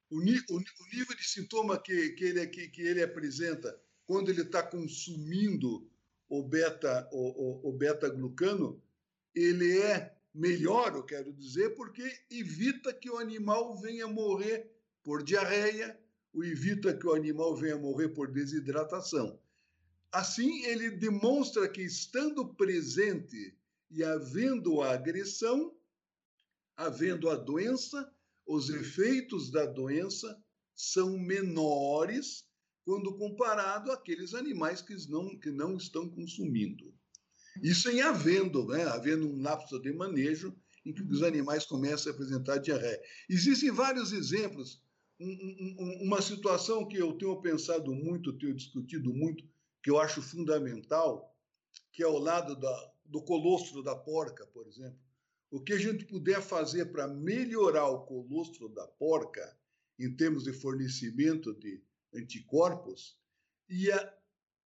[0.09, 4.41] o, o, o nível de sintoma que, que, ele, que, que ele apresenta quando ele
[4.41, 5.89] está consumindo
[6.29, 8.81] o beta o, o, o beta glucano
[9.33, 14.69] ele é melhor, eu quero dizer, porque evita que o animal venha morrer
[15.03, 15.97] por diarreia,
[16.33, 19.39] ou evita que o animal venha morrer por desidratação.
[20.15, 23.53] Assim, ele demonstra que, estando presente
[23.91, 25.75] e havendo a agressão,
[26.77, 28.09] havendo a doença,
[28.47, 30.41] os efeitos da doença
[30.73, 32.45] são menores
[32.85, 36.93] quando comparado àqueles animais que não, que não estão consumindo.
[37.61, 38.85] Isso em havendo, né?
[38.85, 43.01] havendo um lapso de manejo em que os animais começam a apresentar diarreia.
[43.29, 44.81] Existem vários exemplos.
[45.19, 49.43] Um, um, uma situação que eu tenho pensado muito, tenho discutido muito,
[49.85, 51.37] que eu acho fundamental,
[51.93, 54.97] que é ao lado da, do colostro da porca, por exemplo.
[55.51, 59.55] O que a gente puder fazer para melhorar o colostro da porca,
[59.99, 61.83] em termos de fornecimento de
[62.15, 63.15] anticorpos,
[63.69, 64.11] ia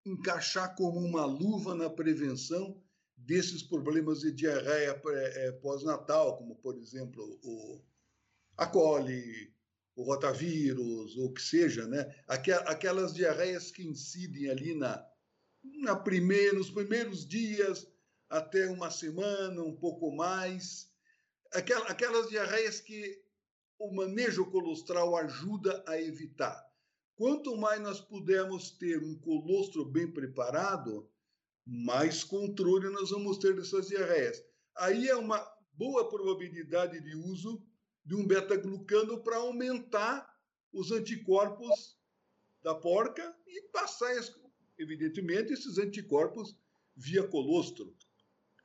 [0.06, 2.80] encaixar como uma luva na prevenção
[3.15, 7.82] desses problemas de diarreia é, pós-natal, como, por exemplo, o,
[8.56, 9.51] a coli,
[9.97, 12.05] o rotavírus, ou o que seja, né?
[12.27, 15.03] aquelas diarreias que incidem ali na,
[15.63, 17.88] na primeira, nos primeiros dias,
[18.29, 20.88] até uma semana, um pouco mais.
[21.51, 23.19] Aquelas diarreias que
[23.79, 26.63] o manejo colostral ajuda a evitar.
[27.15, 31.10] Quanto mais nós pudermos ter um colostro bem preparado,
[31.65, 34.43] mais controle nós vamos ter dessas diarreias.
[34.75, 37.66] Aí é uma boa probabilidade de uso
[38.08, 40.34] de um beta-glucano para aumentar
[40.72, 41.98] os anticorpos
[42.63, 44.15] da porca e passar,
[44.80, 46.58] evidentemente, esses anticorpos
[46.96, 47.93] via colostro.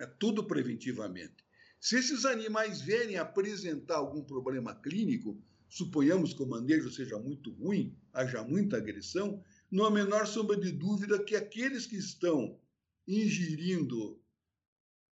[0.00, 1.44] É tudo preventivamente.
[1.80, 7.98] Se esses animais vierem apresentar algum problema clínico, suponhamos que o manejo seja muito ruim,
[8.12, 12.60] haja muita agressão, não há menor sombra de dúvida que aqueles que estão
[13.08, 14.22] ingerindo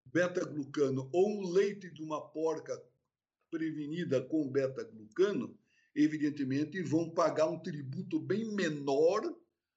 [0.04, 2.80] beta-glucano ou um leite de uma porca
[3.50, 5.58] prevenida com beta-glucano,
[5.94, 9.22] evidentemente vão pagar um tributo bem menor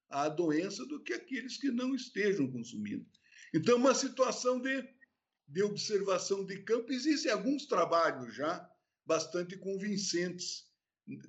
[0.10, 3.06] à doença do que aqueles que não estejam consumindo.
[3.54, 4.88] Então, uma situação de,
[5.48, 8.70] de observação de campo, existem alguns trabalhos já
[9.06, 10.72] bastante convincentes,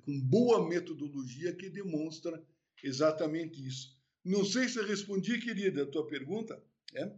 [0.03, 2.41] com boa metodologia que demonstra
[2.83, 3.95] exatamente isso.
[4.23, 6.63] Não sei se respondi, querida, a tua pergunta.
[6.93, 7.11] É?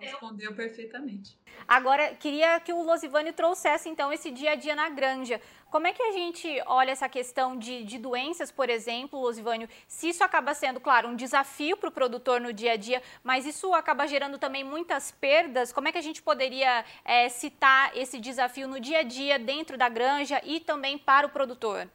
[0.00, 1.36] Respondeu perfeitamente.
[1.66, 5.40] Agora, queria que o Losivânio trouxesse, então, esse dia a dia na granja.
[5.70, 9.68] Como é que a gente olha essa questão de, de doenças, por exemplo, Losivânio?
[9.88, 13.46] Se isso acaba sendo, claro, um desafio para o produtor no dia a dia, mas
[13.46, 18.20] isso acaba gerando também muitas perdas, como é que a gente poderia é, citar esse
[18.20, 21.90] desafio no dia a dia dentro da granja e também para o produtor?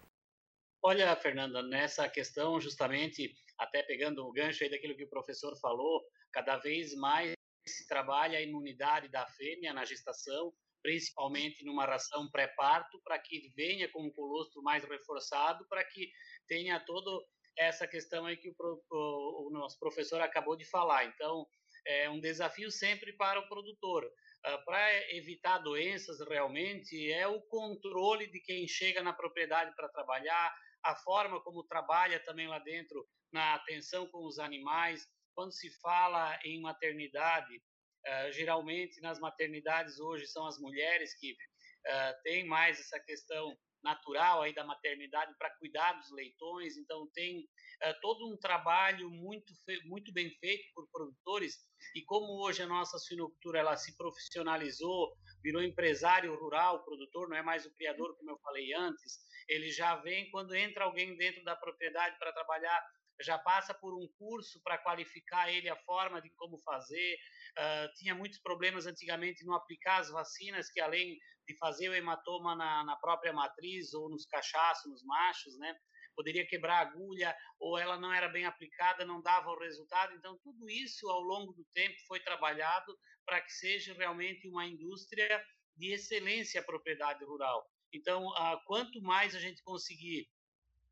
[0.82, 6.04] Olha, Fernanda, nessa questão, justamente, até pegando o gancho aí daquilo que o professor falou,
[6.32, 7.37] cada vez mais
[7.68, 13.90] se trabalha a imunidade da fêmea na gestação, principalmente numa ração pré-parto, para que venha
[13.90, 16.10] com um colostro mais reforçado, para que
[16.48, 17.12] tenha toda
[17.58, 18.56] essa questão aí que o,
[18.92, 21.06] o, o, nosso professor acabou de falar.
[21.06, 21.46] Então,
[21.86, 24.06] é um desafio sempre para o produtor.
[24.06, 30.54] Uh, para evitar doenças, realmente, é o controle de quem chega na propriedade para trabalhar,
[30.84, 35.06] a forma como trabalha também lá dentro na atenção com os animais.
[35.38, 42.24] Quando se fala em maternidade, uh, geralmente nas maternidades hoje são as mulheres que uh,
[42.24, 46.76] têm mais essa questão natural aí da maternidade para cuidar dos leitões.
[46.76, 49.54] Então tem uh, todo um trabalho muito
[49.86, 51.56] muito bem feito por produtores
[51.94, 57.44] e como hoje a nossa suinocultura ela se profissionalizou, virou empresário rural, produtor, não é
[57.44, 59.20] mais o criador como eu falei antes.
[59.48, 62.84] Ele já vem quando entra alguém dentro da propriedade para trabalhar
[63.22, 67.18] já passa por um curso para qualificar ele a forma de como fazer.
[67.58, 72.56] Uh, tinha muitos problemas antigamente no aplicar as vacinas, que além de fazer o hematoma
[72.56, 75.76] na, na própria matriz ou nos cachaços, nos machos, né?
[76.16, 80.14] Poderia quebrar a agulha ou ela não era bem aplicada, não dava o resultado.
[80.16, 85.44] Então, tudo isso ao longo do tempo foi trabalhado para que seja realmente uma indústria
[85.76, 87.70] de excelência a propriedade rural.
[87.94, 88.32] Então,
[88.66, 90.28] quanto mais a gente conseguir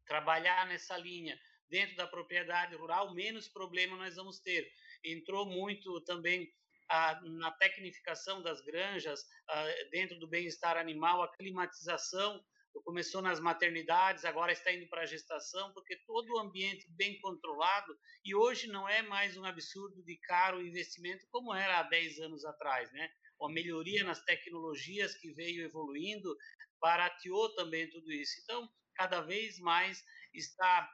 [0.06, 1.38] trabalhar nessa linha
[1.70, 4.72] dentro da propriedade rural, menos problema nós vamos ter.
[5.04, 6.52] Entrou muito também
[6.90, 12.44] a, na tecnificação das granjas, a, dentro do bem-estar animal, a climatização
[12.84, 17.98] começou nas maternidades, agora está indo para a gestação, porque todo o ambiente bem controlado,
[18.24, 22.46] e hoje não é mais um absurdo de caro investimento como era há 10 anos
[22.46, 23.10] atrás, né?
[23.40, 26.36] Uma melhoria nas tecnologias que veio evoluindo
[26.82, 28.40] barateou também tudo isso.
[28.44, 30.04] Então, cada vez mais
[30.34, 30.90] está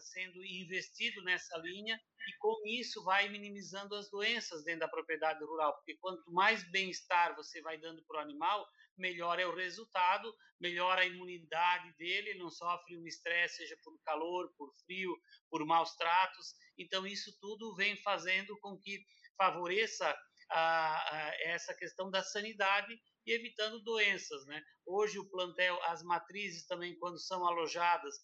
[0.00, 5.74] sendo investido nessa linha e com isso vai minimizando as doenças dentro da propriedade rural,
[5.74, 8.68] porque quanto mais bem-estar você vai dando para o animal,
[8.98, 14.52] melhor é o resultado, melhor a imunidade dele, não sofre um estresse, seja por calor,
[14.58, 15.16] por frio,
[15.48, 16.54] por maus tratos.
[16.76, 19.02] Então, isso tudo vem fazendo com que
[19.36, 20.14] favoreça
[20.50, 24.44] a, a essa questão da sanidade e evitando doenças.
[24.46, 24.62] Né?
[24.84, 28.16] Hoje, o plantel, as matrizes também, quando são alojadas,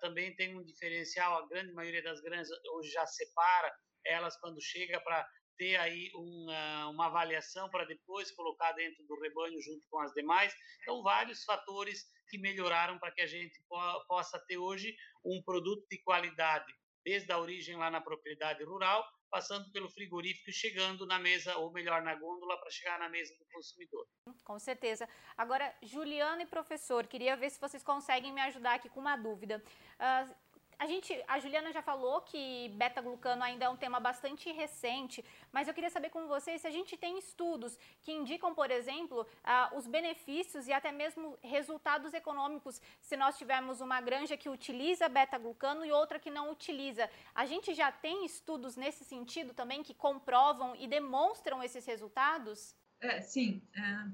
[0.00, 1.36] também tem um diferencial.
[1.36, 3.72] A grande maioria das granjas hoje já separa
[4.04, 5.26] elas quando chega para
[5.56, 10.54] ter aí uma, uma avaliação para depois colocar dentro do rebanho junto com as demais.
[10.82, 15.86] Então, vários fatores que melhoraram para que a gente po possa ter hoje um produto
[15.90, 16.72] de qualidade,
[17.04, 21.72] desde a origem lá na propriedade rural, passando pelo frigorífico e chegando na mesa, ou
[21.72, 24.06] melhor, na gôndola, para chegar na mesa do consumidor.
[24.44, 25.08] Com certeza.
[25.36, 29.62] Agora, Juliana e professor, queria ver se vocês conseguem me ajudar aqui com uma dúvida.
[29.98, 30.34] Uh,
[30.82, 35.68] a gente, a Juliana já falou que beta-glucano ainda é um tema bastante recente, mas
[35.68, 39.70] eu queria saber com vocês se a gente tem estudos que indicam, por exemplo, ah,
[39.76, 45.84] os benefícios e até mesmo resultados econômicos se nós tivermos uma granja que utiliza beta-glucano
[45.84, 47.08] e outra que não utiliza.
[47.32, 52.74] A gente já tem estudos nesse sentido também que comprovam e demonstram esses resultados?
[53.00, 53.62] É, sim.
[53.76, 54.06] É,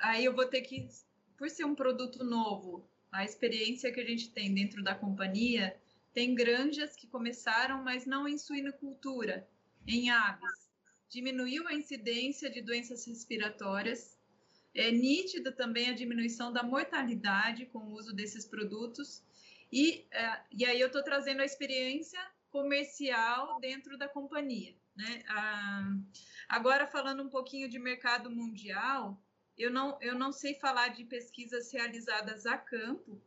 [0.00, 0.88] aí eu vou ter que,
[1.36, 5.76] por ser um produto novo, a experiência que a gente tem dentro da companhia
[6.16, 9.46] tem granjas que começaram, mas não em suinocultura,
[9.86, 10.70] em aves.
[11.10, 14.18] Diminuiu a incidência de doenças respiratórias.
[14.74, 19.22] É nítida também a diminuição da mortalidade com o uso desses produtos.
[19.70, 24.74] E, é, e aí eu estou trazendo a experiência comercial dentro da companhia.
[24.96, 25.22] Né?
[25.28, 25.98] Ah,
[26.48, 29.22] agora, falando um pouquinho de mercado mundial,
[29.58, 33.20] eu não, eu não sei falar de pesquisas realizadas a campo,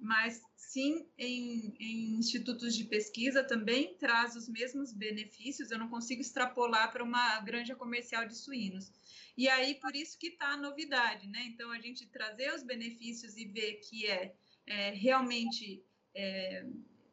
[0.00, 5.70] mas sim em, em, institutos de pesquisa também traz os mesmos benefícios.
[5.70, 8.90] Eu não consigo extrapolar para uma granja comercial de suínos.
[9.36, 11.42] E aí, por isso que está a novidade, né?
[11.46, 14.34] Então, a gente trazer os benefícios e ver que é,
[14.66, 15.84] é realmente
[16.14, 16.66] é,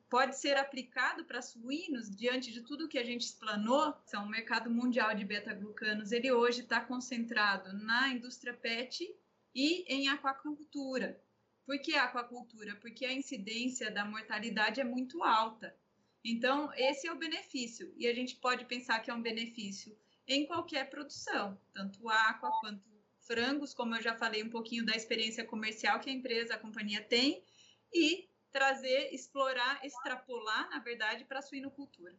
[0.09, 4.69] pode ser aplicado para suínos diante de tudo que a gente explanou, são o mercado
[4.69, 9.03] mundial de beta-glucanos, ele hoje está concentrado na indústria PET
[9.53, 11.21] e em aquacultura.
[11.68, 12.78] Por que aquacultura?
[12.78, 15.76] Porque a incidência da mortalidade é muito alta.
[16.24, 17.93] Então, esse é o benefício.
[17.97, 19.93] E a gente pode pensar que é um benefício
[20.26, 22.88] em qualquer produção, tanto aqua quanto
[23.20, 27.03] frangos, como eu já falei um pouquinho da experiência comercial que a empresa, a companhia
[27.03, 27.43] tem,
[27.93, 32.15] e trazer, explorar, extrapolar, na verdade, para a suinocultura.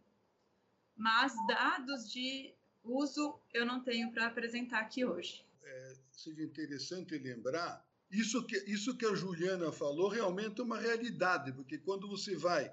[0.94, 5.42] Mas dados de uso eu não tenho para apresentar aqui hoje.
[5.62, 11.52] É, seja interessante lembrar isso que, isso que a Juliana falou realmente é uma realidade,
[11.52, 12.72] porque quando você vai,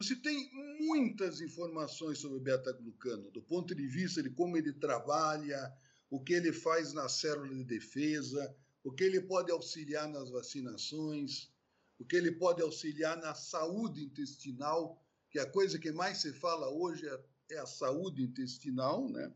[0.00, 0.50] você tem
[0.80, 5.72] muitas informações sobre beta-glucano, do ponto de vista de como ele trabalha,
[6.08, 8.54] o que ele faz na célula de defesa,
[8.84, 11.50] o que ele pode auxiliar nas vacinações,
[11.98, 16.68] o que ele pode auxiliar na saúde intestinal, que a coisa que mais se fala
[16.68, 17.20] hoje é,
[17.52, 19.32] é a saúde intestinal, né?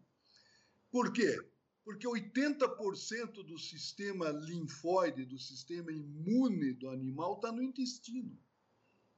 [0.90, 1.38] Por quê?
[1.86, 8.36] Porque 80% do sistema linfóide, do sistema imune do animal, está no intestino.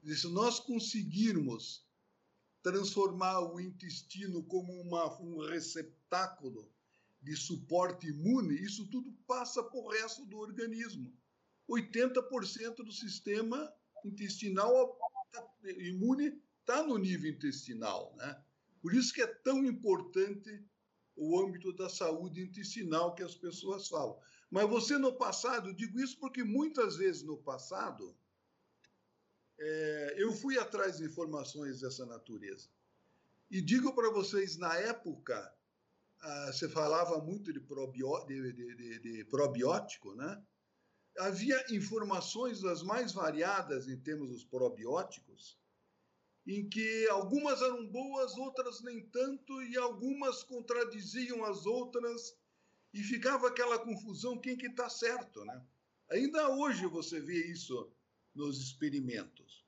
[0.04, 1.82] E se nós conseguirmos
[2.62, 6.70] transformar o intestino como uma, um receptáculo
[7.22, 11.10] de suporte imune, isso tudo passa para o resto do organismo.
[11.70, 13.72] 80% do sistema
[14.04, 14.94] intestinal
[15.32, 15.42] tá,
[15.78, 18.38] imune está no nível intestinal, né?
[18.82, 20.62] Por isso que é tão importante
[21.18, 24.18] o âmbito da saúde intestinal que as pessoas falam.
[24.50, 28.16] Mas você no passado, digo isso porque muitas vezes no passado
[29.58, 32.68] é, eu fui atrás de informações dessa natureza.
[33.50, 35.52] E digo para vocês, na época,
[36.20, 40.42] ah, você falava muito de, probió de, de, de, probiótico, né?
[41.18, 45.58] Havia informações das mais variadas em termos dos probióticos,
[46.48, 52.34] em que algumas eram boas, outras nem tanto, e algumas contradiziam as outras,
[52.94, 55.62] e ficava aquela confusão quem que está certo, né?
[56.10, 57.92] Ainda hoje você vê isso
[58.34, 59.62] nos experimentos.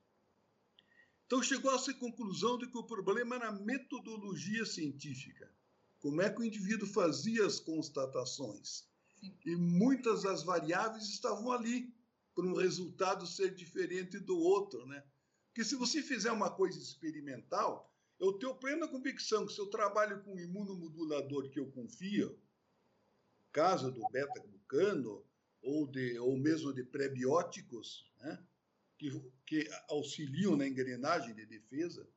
[1.27, 5.53] Então chegou a essa conclusão de que o problema era a metodologia científica.
[5.99, 8.89] Como é que o indivíduo fazia as constatações?
[9.19, 9.37] Sim.
[9.45, 11.93] E muitas das variáveis estavam ali
[12.33, 15.03] para um resultado ser diferente do outro, né?
[15.51, 20.23] Porque se você fizer uma coisa experimental, eu tenho plena convicção que se eu trabalho
[20.23, 22.39] com um imunomodulador que eu confio,
[23.51, 25.25] caso do beta-glucano
[25.61, 28.41] ou de ou mesmo de prebióticos, né?
[28.97, 29.11] que,
[29.45, 32.07] que auxiliam na engrenagem de defesa,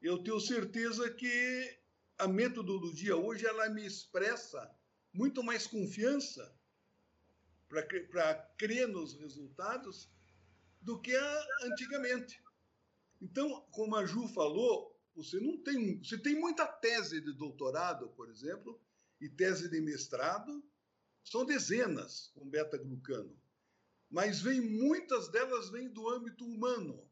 [0.00, 1.78] eu tenho certeza que
[2.16, 4.70] a metodologia hoje ela me expressa
[5.12, 6.54] muito mais confiança
[7.68, 10.08] para crer nos resultados
[10.80, 11.16] do que
[11.62, 12.40] antigamente.
[13.20, 18.28] Então, como a Ju falou, você não tem, você tem muita tese de doutorado, por
[18.30, 18.80] exemplo,
[19.20, 20.62] e tese de mestrado,
[21.24, 23.36] são dezenas com beta-glucano
[24.10, 27.06] mas vem muitas delas vêm do âmbito humano.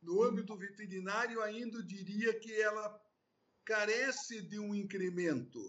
[0.00, 3.00] No âmbito veterinário, ainda diria que ela
[3.64, 5.60] carece de um incremento.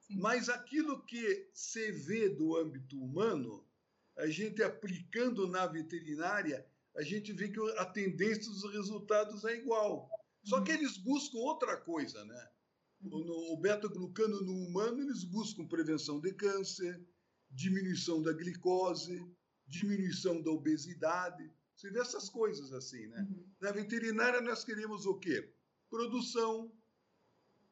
[0.00, 0.18] Sim.
[0.18, 3.66] Mas aquilo que se vê do âmbito humano,
[4.16, 6.66] a gente aplicando na veterinária,
[6.96, 10.08] a gente vê que a tendência dos resultados é igual.
[10.42, 10.78] Só que uhum.
[10.78, 12.50] eles buscam outra coisa, né?
[13.02, 13.52] Uhum.
[13.52, 17.06] O beta-glucano no humano, eles buscam prevenção de câncer,
[17.50, 19.26] diminuição da glicose,
[19.66, 21.52] diminuição da obesidade.
[21.74, 23.20] Você vê essas coisas assim, né?
[23.20, 23.46] Uhum.
[23.60, 25.52] Na veterinária nós queremos o quê?
[25.90, 26.72] Produção,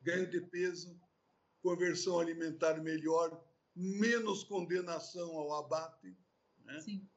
[0.03, 1.01] ganho de peso,
[1.62, 3.43] conversão alimentar melhor,
[3.75, 6.14] menos condenação ao abate.
[6.64, 6.81] Né?
[6.81, 7.09] Sim.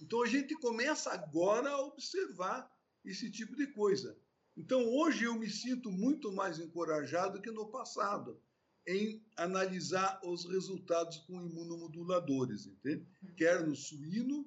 [0.00, 2.70] Então a gente começa agora a observar
[3.04, 4.16] esse tipo de coisa.
[4.56, 8.40] Então hoje eu me sinto muito mais encorajado que no passado
[8.86, 13.06] em analisar os resultados com imunomoduladores, entende?
[13.36, 14.46] Quer no suíno,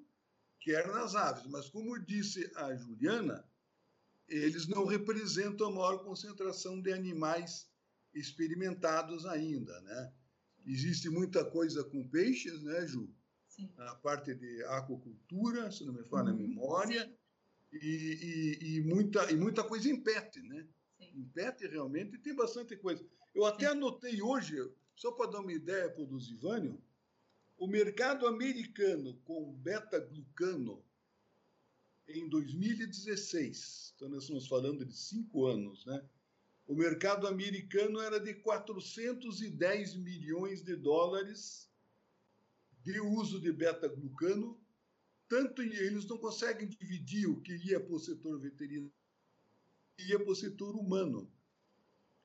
[0.60, 1.48] quer nas aves.
[1.48, 3.44] Mas, como disse a Juliana,
[4.28, 7.68] eles não representam a maior concentração de animais
[8.14, 10.14] experimentados ainda, né?
[10.66, 13.10] Existe muita coisa com peixes, né, Ju?
[13.58, 13.70] Sim.
[13.80, 16.36] A parte de aquacultura, se não me falha uhum.
[16.36, 17.14] a memória,
[17.74, 17.78] e,
[18.62, 20.66] e, e, muita, e muita coisa em PET, né?
[21.00, 21.12] Sim.
[21.16, 23.04] Em PET, realmente, tem bastante coisa.
[23.34, 24.56] Eu até anotei hoje,
[24.96, 26.80] só para dar uma ideia para o Duzivânio,
[27.58, 30.84] o mercado americano com beta-glucano
[32.08, 36.04] em 2016, então nós estamos falando de cinco anos, né?
[36.68, 41.68] O mercado americano era de 410 milhões de dólares
[42.88, 44.58] de uso de beta-glucano,
[45.28, 48.94] tanto eles não conseguem dividir o que ia para o setor veterinário
[50.00, 51.30] e ia para o setor humano.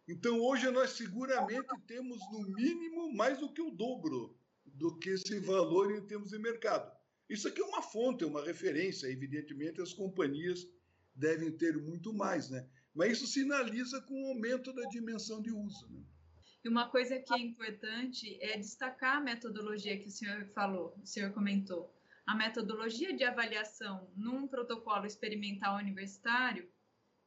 [0.07, 5.41] Então, hoje nós seguramente temos, no mínimo, mais do que o dobro do que esse
[5.41, 6.97] valor em termos de mercado.
[7.29, 9.09] Isso aqui é uma fonte, é uma referência.
[9.09, 10.69] Evidentemente, as companhias
[11.13, 12.69] devem ter muito mais, né?
[12.95, 15.89] Mas isso sinaliza com o aumento da dimensão de uso.
[15.91, 16.05] Né?
[16.65, 21.07] E uma coisa que é importante é destacar a metodologia que o senhor falou, o
[21.07, 21.93] senhor comentou.
[22.25, 26.71] A metodologia de avaliação num protocolo experimental universitário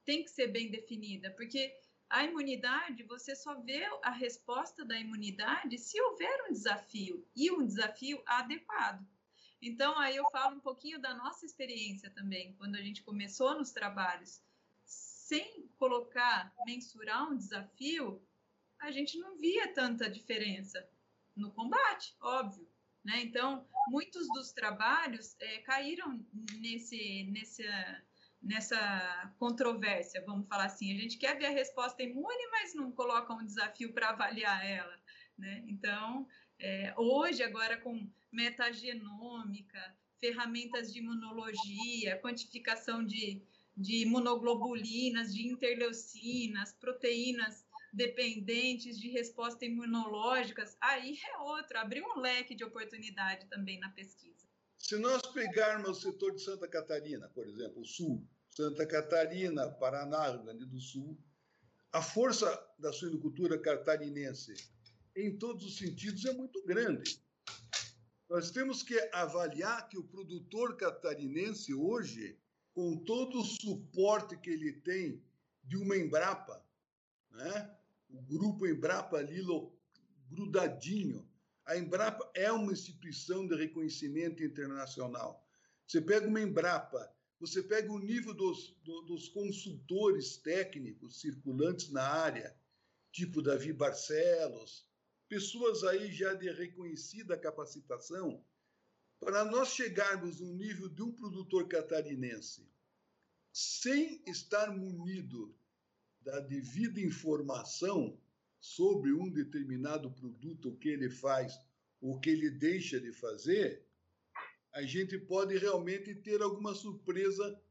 [0.05, 1.75] tem que ser bem definida, porque
[2.09, 7.65] a imunidade, você só vê a resposta da imunidade se houver um desafio e um
[7.65, 9.05] desafio adequado.
[9.61, 13.71] Então, aí eu falo um pouquinho da nossa experiência também, quando a gente começou nos
[13.71, 14.41] trabalhos,
[14.85, 18.21] sem colocar, mensurar um desafio,
[18.81, 20.87] a gente não via tanta diferença
[21.35, 22.67] no combate, óbvio.
[23.03, 23.21] Né?
[23.21, 26.25] Então, muitos dos trabalhos é, caíram
[26.59, 27.63] nesse, nesse,
[28.41, 30.95] nessa controvérsia, vamos falar assim.
[30.95, 34.99] A gente quer ver a resposta imune, mas não coloca um desafio para avaliar ela.
[35.37, 35.63] Né?
[35.67, 36.27] Então,
[36.59, 43.41] é, hoje, agora com metagenômica, ferramentas de imunologia, quantificação de,
[43.75, 47.64] de imunoglobulinas, de interleucinas, proteínas
[47.95, 54.45] dependentes de resposta imunológicas, aí é outro, abriu um leque de oportunidade também na pesquisa.
[54.77, 60.29] Se nós pegarmos o setor de Santa Catarina, por exemplo, o Sul, Santa Catarina, Paraná,
[60.29, 61.17] Rio Grande do Sul,
[61.91, 64.53] a força da suinocultura catarinense,
[65.15, 67.21] em todos os sentidos, é muito grande.
[68.29, 72.37] Nós temos que avaliar que o produtor catarinense hoje,
[72.73, 75.23] com todo o suporte que ele tem
[75.63, 76.61] de uma Embrapa,
[77.31, 77.75] né?
[78.15, 79.77] O grupo Embrapa Lilo
[80.29, 81.27] grudadinho.
[81.65, 85.45] A Embrapa é uma instituição de reconhecimento internacional.
[85.85, 92.55] Você pega uma Embrapa, você pega o nível dos, dos consultores técnicos circulantes na área,
[93.11, 94.87] tipo Davi Barcelos,
[95.27, 98.43] pessoas aí já de reconhecida capacitação,
[99.19, 102.69] para nós chegarmos no nível de um produtor catarinense,
[103.51, 105.55] sem estar munido
[106.25, 108.19] da devida informação
[108.59, 111.57] sobre um determinado produto, o que ele faz,
[112.01, 113.85] o que ele deixa de fazer,
[114.73, 117.61] a gente pode realmente ter alguma surpresa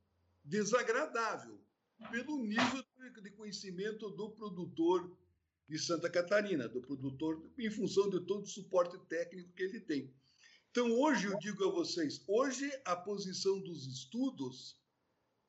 [0.45, 1.61] desagradável
[2.13, 2.85] pelo nível
[3.23, 5.17] de conhecimento do produtor
[5.69, 10.15] de Santa Catarina, do produtor, em função de todo o suporte técnico que ele tem.
[10.71, 14.77] Então, hoje eu digo a vocês, hoje a posição dos estudos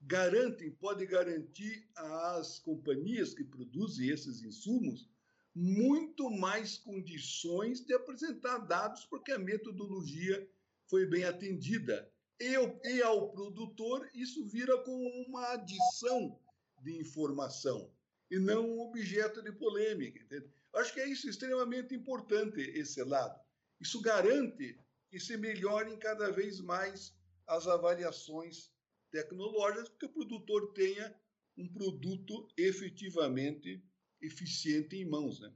[0.05, 5.09] garantem, pode garantir às companhias que produzem esses insumos
[5.53, 10.47] muito mais condições de apresentar dados, porque a metodologia
[10.87, 12.11] foi bem atendida.
[12.39, 12.53] E,
[12.89, 16.39] e ao produtor, isso vira como uma adição
[16.81, 17.91] de informação
[18.29, 20.21] e não um objeto de polêmica.
[20.21, 20.51] Entende?
[20.73, 23.39] Acho que é isso extremamente importante, esse lado.
[23.79, 24.77] Isso garante
[25.09, 27.15] que se melhorem cada vez mais
[27.47, 28.74] as avaliações
[29.15, 31.15] tecnológicas, porque o produtor tenha
[31.57, 33.81] um produto efetivamente
[34.21, 35.51] eficiente em mãos, né?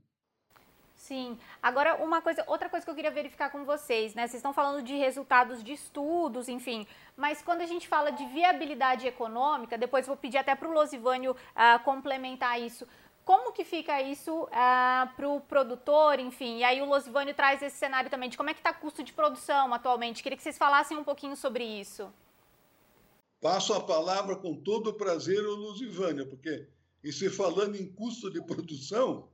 [0.95, 1.37] Sim.
[1.61, 4.27] Agora, uma coisa, outra coisa que eu queria verificar com vocês, né?
[4.27, 6.85] Vocês estão falando de resultados de estudos, enfim,
[7.17, 11.31] mas quando a gente fala de viabilidade econômica, depois vou pedir até para o Losivânio
[11.31, 12.87] uh, complementar isso.
[13.25, 16.57] Como que fica isso uh, ah, para o produtor, enfim?
[16.57, 19.03] E aí o Losivânio traz esse cenário também de como é que está o custo
[19.03, 20.23] de produção atualmente.
[20.23, 22.11] Queria que vocês falassem um pouquinho sobre isso.
[23.41, 26.67] Passo a palavra com todo o prazer ao Luzivânia, porque
[27.03, 29.31] em se falando em custo de produção,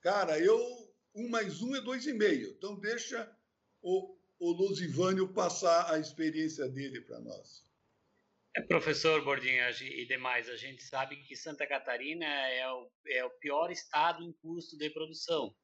[0.00, 2.50] cara, eu um mais um é dois e meio.
[2.50, 3.30] Então deixa
[3.82, 4.52] o, o
[5.28, 7.64] passar a experiência dele para nós.
[8.56, 13.30] É, professor Bordinha e demais, a gente sabe que Santa Catarina é o, é o
[13.30, 15.54] pior estado em custo de produção.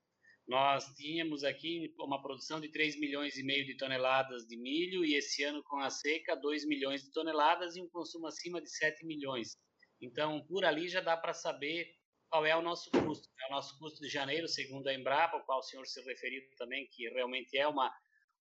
[0.46, 5.14] Nós tínhamos aqui uma produção de 3 milhões e meio de toneladas de milho e
[5.14, 9.06] esse ano com a seca 2 milhões de toneladas e um consumo acima de 7
[9.06, 9.56] milhões.
[10.00, 11.88] Então, por ali já dá para saber
[12.28, 13.26] qual é o nosso custo.
[13.40, 16.42] É o nosso custo de janeiro, segundo a Embrapa, ao qual o senhor se referiu
[16.58, 17.90] também, que realmente é uma,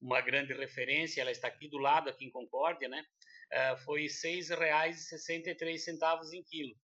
[0.01, 3.05] uma grande referência, ela está aqui do lado, aqui em Concórdia, né?
[3.53, 6.75] Uh, foi R$ 6,63 em quilo.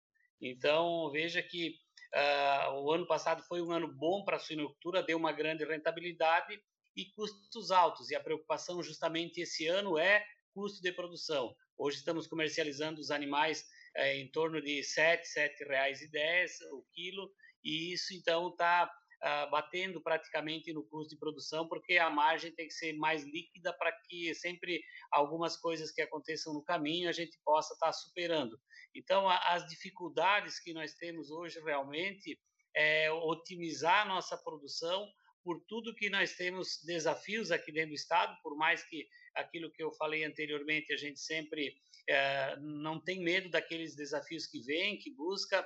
[0.41, 1.75] Então, veja que
[2.13, 6.59] Uh, o ano passado foi um ano bom para a suinocultura, deu uma grande rentabilidade
[6.95, 8.09] e custos altos.
[8.09, 11.55] E a preocupação justamente esse ano é custo de produção.
[11.77, 13.63] Hoje estamos comercializando os animais
[13.95, 17.31] é, em torno de R$ 7, R$ 7,10 o quilo,
[17.63, 18.91] e isso então está
[19.23, 23.73] uh, batendo praticamente no custo de produção, porque a margem tem que ser mais líquida
[23.73, 28.59] para que sempre algumas coisas que aconteçam no caminho a gente possa estar tá superando.
[28.95, 32.39] Então, a, as dificuldades que nós temos hoje realmente
[32.75, 35.07] é otimizar a nossa produção
[35.43, 39.81] por tudo que nós temos desafios aqui dentro do estado, por mais que aquilo que
[39.81, 41.75] eu falei anteriormente, a gente sempre
[42.07, 45.65] é, não tem medo daqueles desafios que vêm, que busca.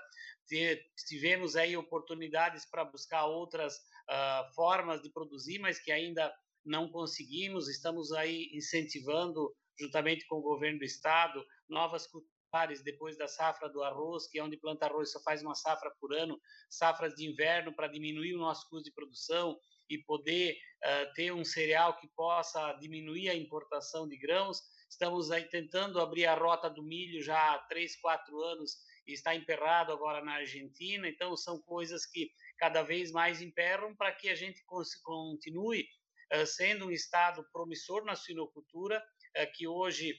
[1.07, 6.33] Tivemos aí oportunidades para buscar outras uh, formas de produzir, mas que ainda
[6.65, 7.69] não conseguimos.
[7.69, 12.07] Estamos aí incentivando, juntamente com o governo do estado, novas
[12.53, 15.91] cultivares depois da safra do arroz, que é onde planta arroz só faz uma safra
[15.99, 16.39] por ano,
[16.69, 19.57] safras de inverno para diminuir o nosso custo de produção
[19.89, 24.61] e poder uh, ter um cereal que possa diminuir a importação de grãos.
[24.89, 28.77] Estamos aí tentando abrir a rota do milho já há três, quatro anos
[29.07, 31.07] e está emperrado agora na Argentina.
[31.07, 34.63] Então, são coisas que cada vez mais emperram para que a gente
[35.03, 35.87] continue
[36.33, 39.03] uh, sendo um estado promissor na suinocultura,
[39.37, 40.15] uh, que hoje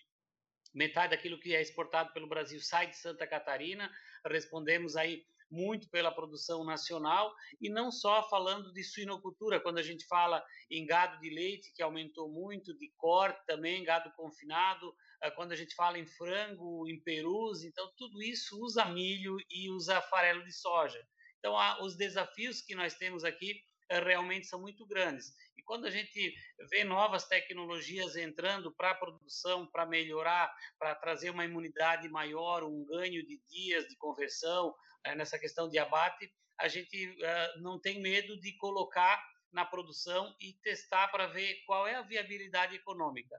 [0.74, 3.90] metade daquilo que é exportado pelo Brasil sai de Santa Catarina.
[4.26, 10.04] Respondemos aí muito pela produção nacional e não só falando de suinocultura, quando a gente
[10.06, 15.52] fala em gado de leite, que aumentou muito, de corte também, gado confinado, eh, quando
[15.52, 20.44] a gente fala em frango, em perus, então tudo isso usa milho e usa farelo
[20.44, 21.00] de soja.
[21.38, 23.60] Então, os desafios que nós temos aqui
[23.90, 25.32] eh, realmente são muito grandes.
[25.57, 26.34] E quando a gente
[26.70, 32.84] vê novas tecnologias entrando para a produção, para melhorar, para trazer uma imunidade maior, um
[32.84, 34.74] ganho de dias de conversão,
[35.05, 40.34] é, nessa questão de abate, a gente uh, não tem medo de colocar na produção
[40.40, 43.36] e testar para ver qual é a viabilidade econômica.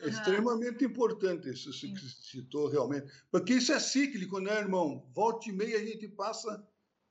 [0.00, 5.08] É extremamente importante isso que se citou realmente, porque isso é cíclico, né, irmão?
[5.14, 6.66] Volta e meia a gente passa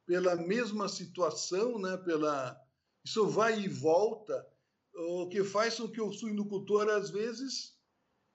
[0.05, 1.95] pela mesma situação, né?
[1.97, 2.59] Pela
[3.03, 4.47] isso vai e volta,
[4.95, 7.77] o que faz com que o suinocultor às vezes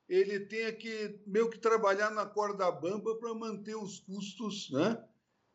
[0.08, 5.04] ele tenha que meio que trabalhar na corda bamba para manter os custos, né?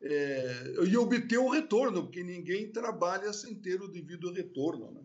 [0.00, 5.04] É, e obter o retorno, porque ninguém trabalha sem ter o devido retorno, né?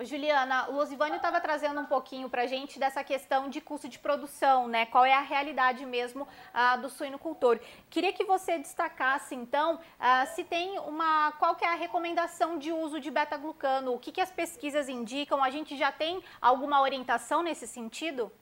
[0.00, 3.98] Juliana, o Osivânio estava trazendo um pouquinho para a gente dessa questão de custo de
[3.98, 4.86] produção, né?
[4.86, 7.60] Qual é a realidade mesmo ah, do suinocultor.
[7.88, 11.32] Queria que você destacasse, então, ah, se tem uma.
[11.32, 15.42] qual que é a recomendação de uso de beta-glucano, o que, que as pesquisas indicam?
[15.42, 18.32] A gente já tem alguma orientação nesse sentido?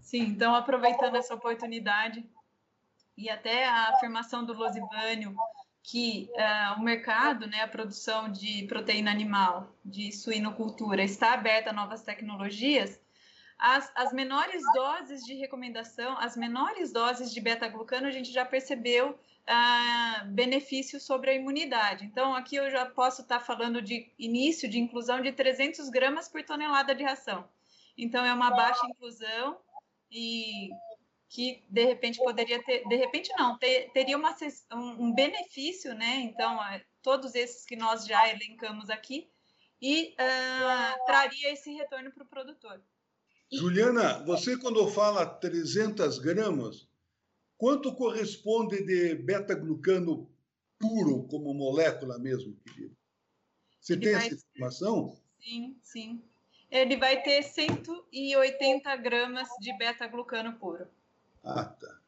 [0.00, 2.28] Sim, então aproveitando essa oportunidade
[3.16, 5.34] e até a afirmação do Losivânio
[5.82, 11.72] que uh, o mercado, né, a produção de proteína animal, de suinocultura, está aberta a
[11.72, 13.00] novas tecnologias,
[13.58, 19.10] as, as menores doses de recomendação, as menores doses de beta-glucano, a gente já percebeu
[19.10, 22.06] uh, sobre a imunidade.
[22.06, 26.42] Então, aqui eu já posso estar falando de início de inclusão de 300 gramas por
[26.42, 27.46] tonelada de ração.
[27.98, 29.58] Então, é uma baixa inclusão
[30.10, 30.70] e
[31.30, 34.36] que de repente poderia ter, de repente não, ter, teria uma,
[34.72, 36.16] um, benefício, né?
[36.16, 39.30] Então, é, todos esses que nós já elencamos aqui,
[39.80, 42.82] e uh, traria esse retorno para o produtor.
[43.50, 46.86] Juliana, você quando fala 300 gramas,
[47.56, 50.28] quanto corresponde de beta-glucano
[50.78, 52.94] puro como molécula mesmo, querido?
[53.80, 55.16] Você Ele tem essa informação?
[55.38, 56.22] Sim, sim
[56.70, 60.86] ele vai ter 180 gramas de beta-glucano puro.
[61.44, 61.98] Ah, tá.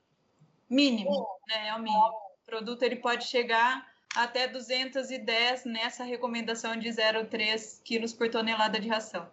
[0.68, 1.68] Mínimo, né?
[1.68, 2.02] É o mínimo.
[2.02, 8.88] O produto ele pode chegar até 210 nessa recomendação de 0,3 quilos por tonelada de
[8.88, 9.30] ração.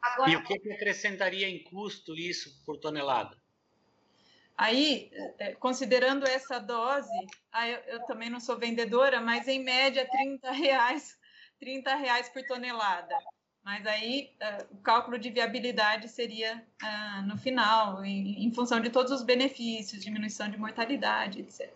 [0.00, 0.30] Agora...
[0.30, 3.36] E o que acrescentaria em custo isso por tonelada?
[4.56, 7.10] Aí, é, considerando essa dose,
[7.66, 11.18] eu, eu, também não sou vendedora, mas em média 30 reais,
[11.58, 13.16] 30 reais por tonelada.
[13.64, 18.90] Mas aí uh, o cálculo de viabilidade seria uh, no final, em, em, função de
[18.90, 21.70] todos os benefícios, diminuição de mortalidade, etc.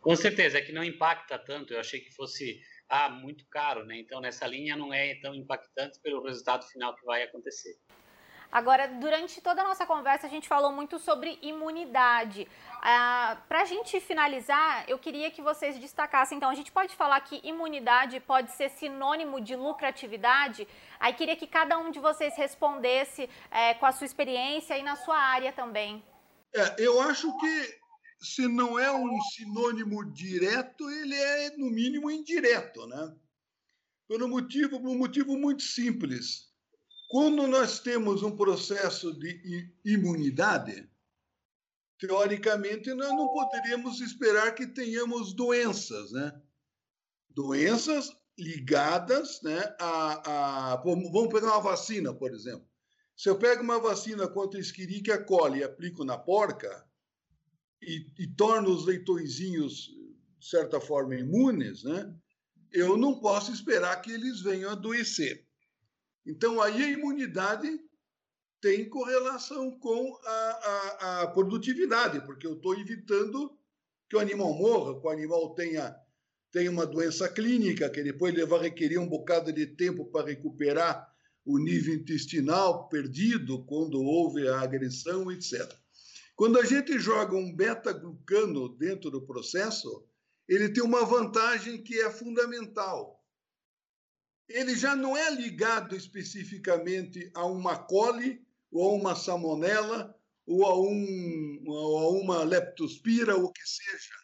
[0.00, 1.74] Com certeza, é que não impacta tanto.
[1.74, 3.98] Eu achei que fosse ah, muito caro, né?
[3.98, 7.76] Então nessa linha não é tão impactante pelo resultado final que vai acontecer.
[8.50, 12.48] Agora, durante toda a nossa conversa, a gente falou muito sobre imunidade.
[12.80, 16.36] Ah, Para a gente finalizar, eu queria que vocês destacassem.
[16.36, 20.66] Então, a gente pode falar que imunidade pode ser sinônimo de lucratividade?
[20.98, 24.96] Aí, queria que cada um de vocês respondesse é, com a sua experiência e na
[24.96, 26.02] sua área também.
[26.54, 27.78] É, eu acho que
[28.18, 33.14] se não é um sinônimo direto, ele é, no mínimo, indireto, né?
[34.10, 36.47] Um motivo, por um motivo muito simples
[37.08, 40.88] quando nós temos um processo de imunidade,
[41.98, 46.40] teoricamente nós não poderíamos esperar que tenhamos doenças, né?
[47.30, 52.68] Doenças ligadas, né, a, a vamos pegar uma vacina, por exemplo.
[53.16, 56.86] Se eu pego uma vacina contra Escherichia coli e aplico na porca
[57.82, 59.88] e, e torno os leitõezinhos
[60.38, 62.14] de certa forma imunes, né?
[62.70, 65.47] Eu não posso esperar que eles venham adoecer.
[66.28, 67.80] Então, aí a imunidade
[68.60, 73.56] tem correlação com a, a, a produtividade, porque eu estou evitando
[74.10, 75.96] que o animal morra, que o animal tenha,
[76.52, 81.10] tenha uma doença clínica, que depois ele vai requerer um bocado de tempo para recuperar
[81.46, 85.66] o nível intestinal perdido quando houve a agressão, etc.
[86.36, 90.06] Quando a gente joga um beta-glucano dentro do processo,
[90.46, 93.17] ele tem uma vantagem que é fundamental
[94.48, 100.80] ele já não é ligado especificamente a uma coli ou a uma salmonela ou a,
[100.80, 104.14] um, ou a uma leptospira, ou o que seja.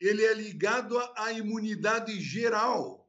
[0.00, 3.06] Ele é ligado à imunidade geral,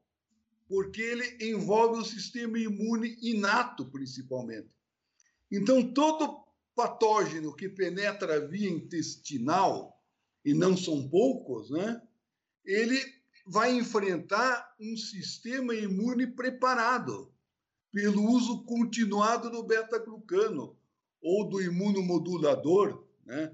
[0.67, 4.75] porque ele envolve o sistema imune inato, principalmente.
[5.49, 6.43] Então, todo
[6.75, 9.97] patógeno que penetra via intestinal,
[10.43, 12.01] e não são poucos, né?
[12.65, 13.18] ele
[13.49, 17.33] vai enfrentar um sistema imune preparado
[17.91, 20.77] pelo uso continuado do beta-glucano
[21.19, 23.51] ou do imunomodulador, né?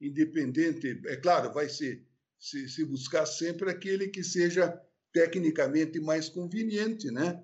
[0.00, 2.04] independente, é claro, vai se,
[2.38, 4.78] se, se, buscar sempre aquele que seja
[5.12, 7.40] tecnicamente mais conveniente, né?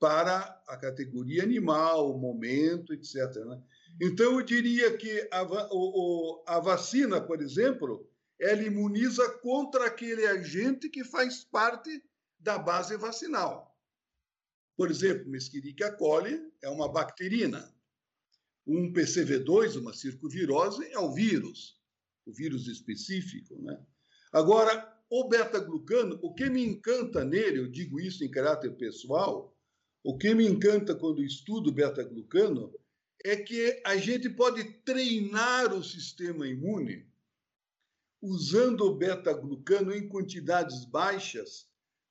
[0.00, 3.14] para a categoria animal, o momento, etc.
[3.46, 3.62] Né?
[4.00, 8.10] Então, eu diria que a, o, a vacina, por exemplo,
[8.42, 12.02] ela imuniza contra aquele agente que faz parte
[12.40, 13.72] da base vacinal.
[14.76, 17.72] Por exemplo, Mesquerica coli é uma bacterina.
[18.66, 21.80] Um PCV2, uma circovirose, é um vírus,
[22.26, 23.62] o vírus específico.
[23.62, 23.80] Né?
[24.32, 29.56] Agora, o beta-glucano, o que me encanta nele, eu digo isso em caráter pessoal,
[30.02, 32.74] o que me encanta quando estudo beta-glucano
[33.24, 37.11] é que a gente pode treinar o sistema imune
[38.22, 41.66] usando o beta-glucano em quantidades baixas,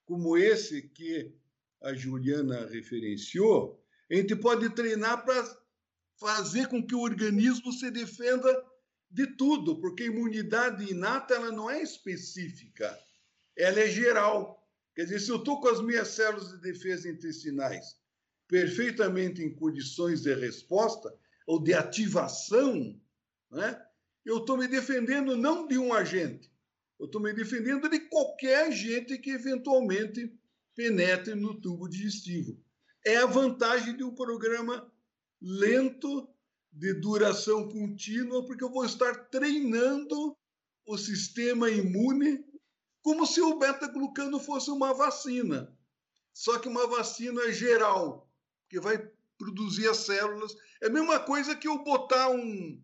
[0.06, 1.34] como esse que
[1.82, 3.82] a Juliana referenciou,
[4.12, 5.58] a gente pode treinar para
[6.20, 8.64] fazer com que o organismo se defenda
[9.10, 12.98] de tudo, porque a imunidade inata ela não é específica,
[13.58, 14.62] ela é geral.
[14.94, 18.02] Quer dizer, se eu estou com as minhas células de defesa intestinais
[18.52, 23.00] perfeitamente em condições de resposta ou de ativação,
[23.50, 23.82] né?
[24.26, 26.52] Eu estou me defendendo não de um agente,
[27.00, 30.32] eu estou me defendendo de qualquer agente que eventualmente
[30.76, 32.60] penetre no tubo digestivo.
[33.06, 34.92] É a vantagem de um programa
[35.42, 36.30] lento,
[36.72, 40.38] de duração contínua, porque eu vou estar treinando
[40.86, 42.46] o sistema imune
[43.02, 45.76] como se o beta-glucano fosse uma vacina.
[46.34, 48.32] Só que uma vacina geral,
[48.70, 48.98] que vai
[49.38, 50.56] produzir as células.
[50.82, 52.82] É a mesma coisa que eu botar um,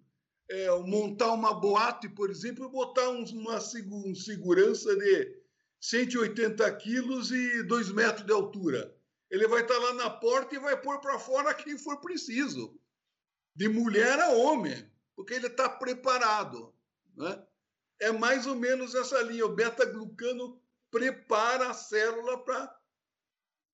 [0.50, 3.58] é, montar uma boate, por exemplo, e botar um, uma
[3.92, 5.38] um segurança de
[5.82, 8.96] 180 quilos e 2 metros de altura.
[9.30, 12.80] Ele vai estar lá na porta e vai pôr para fora quem for preciso,
[13.54, 16.74] de mulher a homem, porque ele está preparado.
[17.16, 17.44] Né?
[18.00, 19.46] É mais ou menos essa linha.
[19.46, 22.78] O beta-glucano prepara a célula para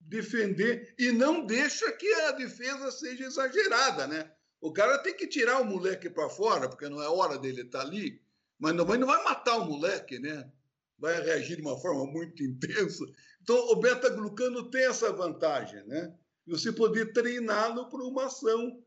[0.00, 4.33] defender e não deixa que a defesa seja exagerada, né?
[4.64, 7.80] O cara tem que tirar o moleque para fora, porque não é hora dele estar
[7.80, 8.18] tá ali,
[8.58, 10.50] mas não, não vai matar o moleque, né?
[10.98, 13.04] Vai reagir de uma forma muito intensa.
[13.42, 16.16] Então, o beta-glucano tem essa vantagem, né?
[16.46, 18.82] Você poder treiná-lo para uma ação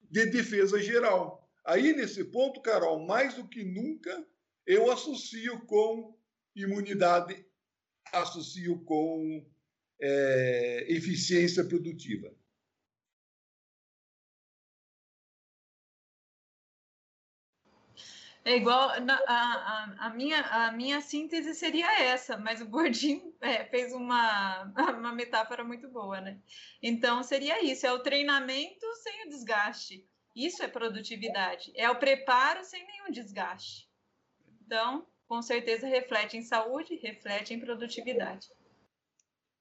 [0.00, 1.44] de defesa geral.
[1.64, 4.24] Aí, nesse ponto, Carol, mais do que nunca,
[4.64, 6.16] eu associo com
[6.54, 7.44] imunidade,
[8.12, 9.44] associo com
[10.00, 12.32] é, eficiência produtiva.
[18.46, 23.64] É igual na, a, a, minha, a minha síntese seria essa, mas o Gordinho é,
[23.64, 24.62] fez uma,
[24.96, 26.38] uma metáfora muito boa, né?
[26.80, 30.08] Então seria isso: é o treinamento sem o desgaste.
[30.32, 31.72] Isso é produtividade.
[31.74, 33.90] É o preparo sem nenhum desgaste.
[34.64, 38.46] Então, com certeza reflete em saúde, reflete em produtividade.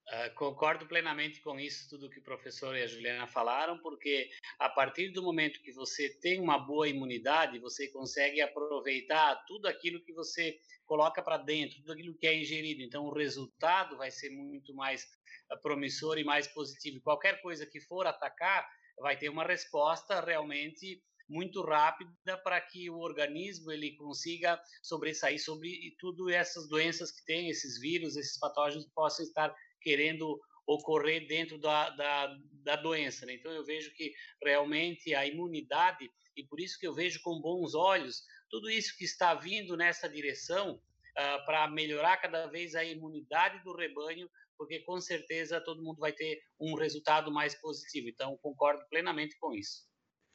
[0.08, 4.30] Uh, concordo plenamente com isso, tudo que o professor e a Juliana falaram, porque
[4.60, 10.04] a partir do momento que você tem uma boa imunidade, você consegue aproveitar tudo aquilo
[10.04, 12.84] que você coloca para dentro, tudo aquilo que é ingerido.
[12.84, 15.04] Então, o resultado vai ser muito mais
[15.52, 17.02] uh, promissor e mais positivo.
[17.02, 23.00] Qualquer coisa que for atacar, vai ter uma resposta realmente muito rápida para que o
[23.00, 29.26] organismo ele consiga sobressair sobre tudo essas doenças que tem, esses vírus, esses patógenos possam
[29.26, 29.56] estar
[29.86, 33.24] querendo ocorrer dentro da, da, da doença.
[33.26, 33.36] Né?
[33.36, 34.12] Então, eu vejo que
[34.44, 39.06] realmente a imunidade, e por isso que eu vejo com bons olhos tudo isso que
[39.06, 44.28] está vindo nessa direção uh, para melhorar cada vez a imunidade do rebanho,
[44.58, 48.10] porque com certeza todo mundo vai ter um resultado mais positivo.
[48.10, 49.86] Então, concordo plenamente com isso.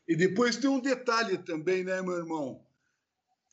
[0.07, 2.65] E depois tem um detalhe também, né, meu irmão?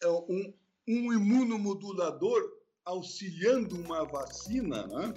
[0.01, 0.53] É um,
[0.87, 2.41] um imunomodulador
[2.83, 5.13] auxiliando uma vacina, né?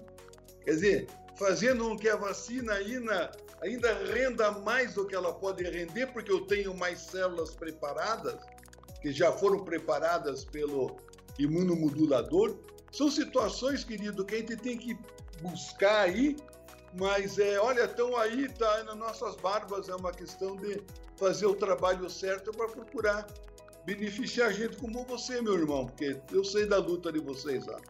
[0.71, 5.64] Quer dizer, fazendo com que a vacina ainda, ainda renda mais do que ela pode
[5.64, 8.39] render, porque eu tenho mais células preparadas,
[9.03, 10.97] que já foram preparadas pelo
[11.41, 12.57] imunomodulador.
[12.93, 14.97] São situações, querido, que a gente tem que
[15.43, 16.37] buscar aí,
[16.97, 20.81] mas é, olha, estão aí, tá nas nossas barbas, é uma questão de
[21.16, 23.27] fazer o trabalho certo para procurar
[23.85, 27.81] beneficiar gente como você, meu irmão, porque eu sei da luta de vocês lá.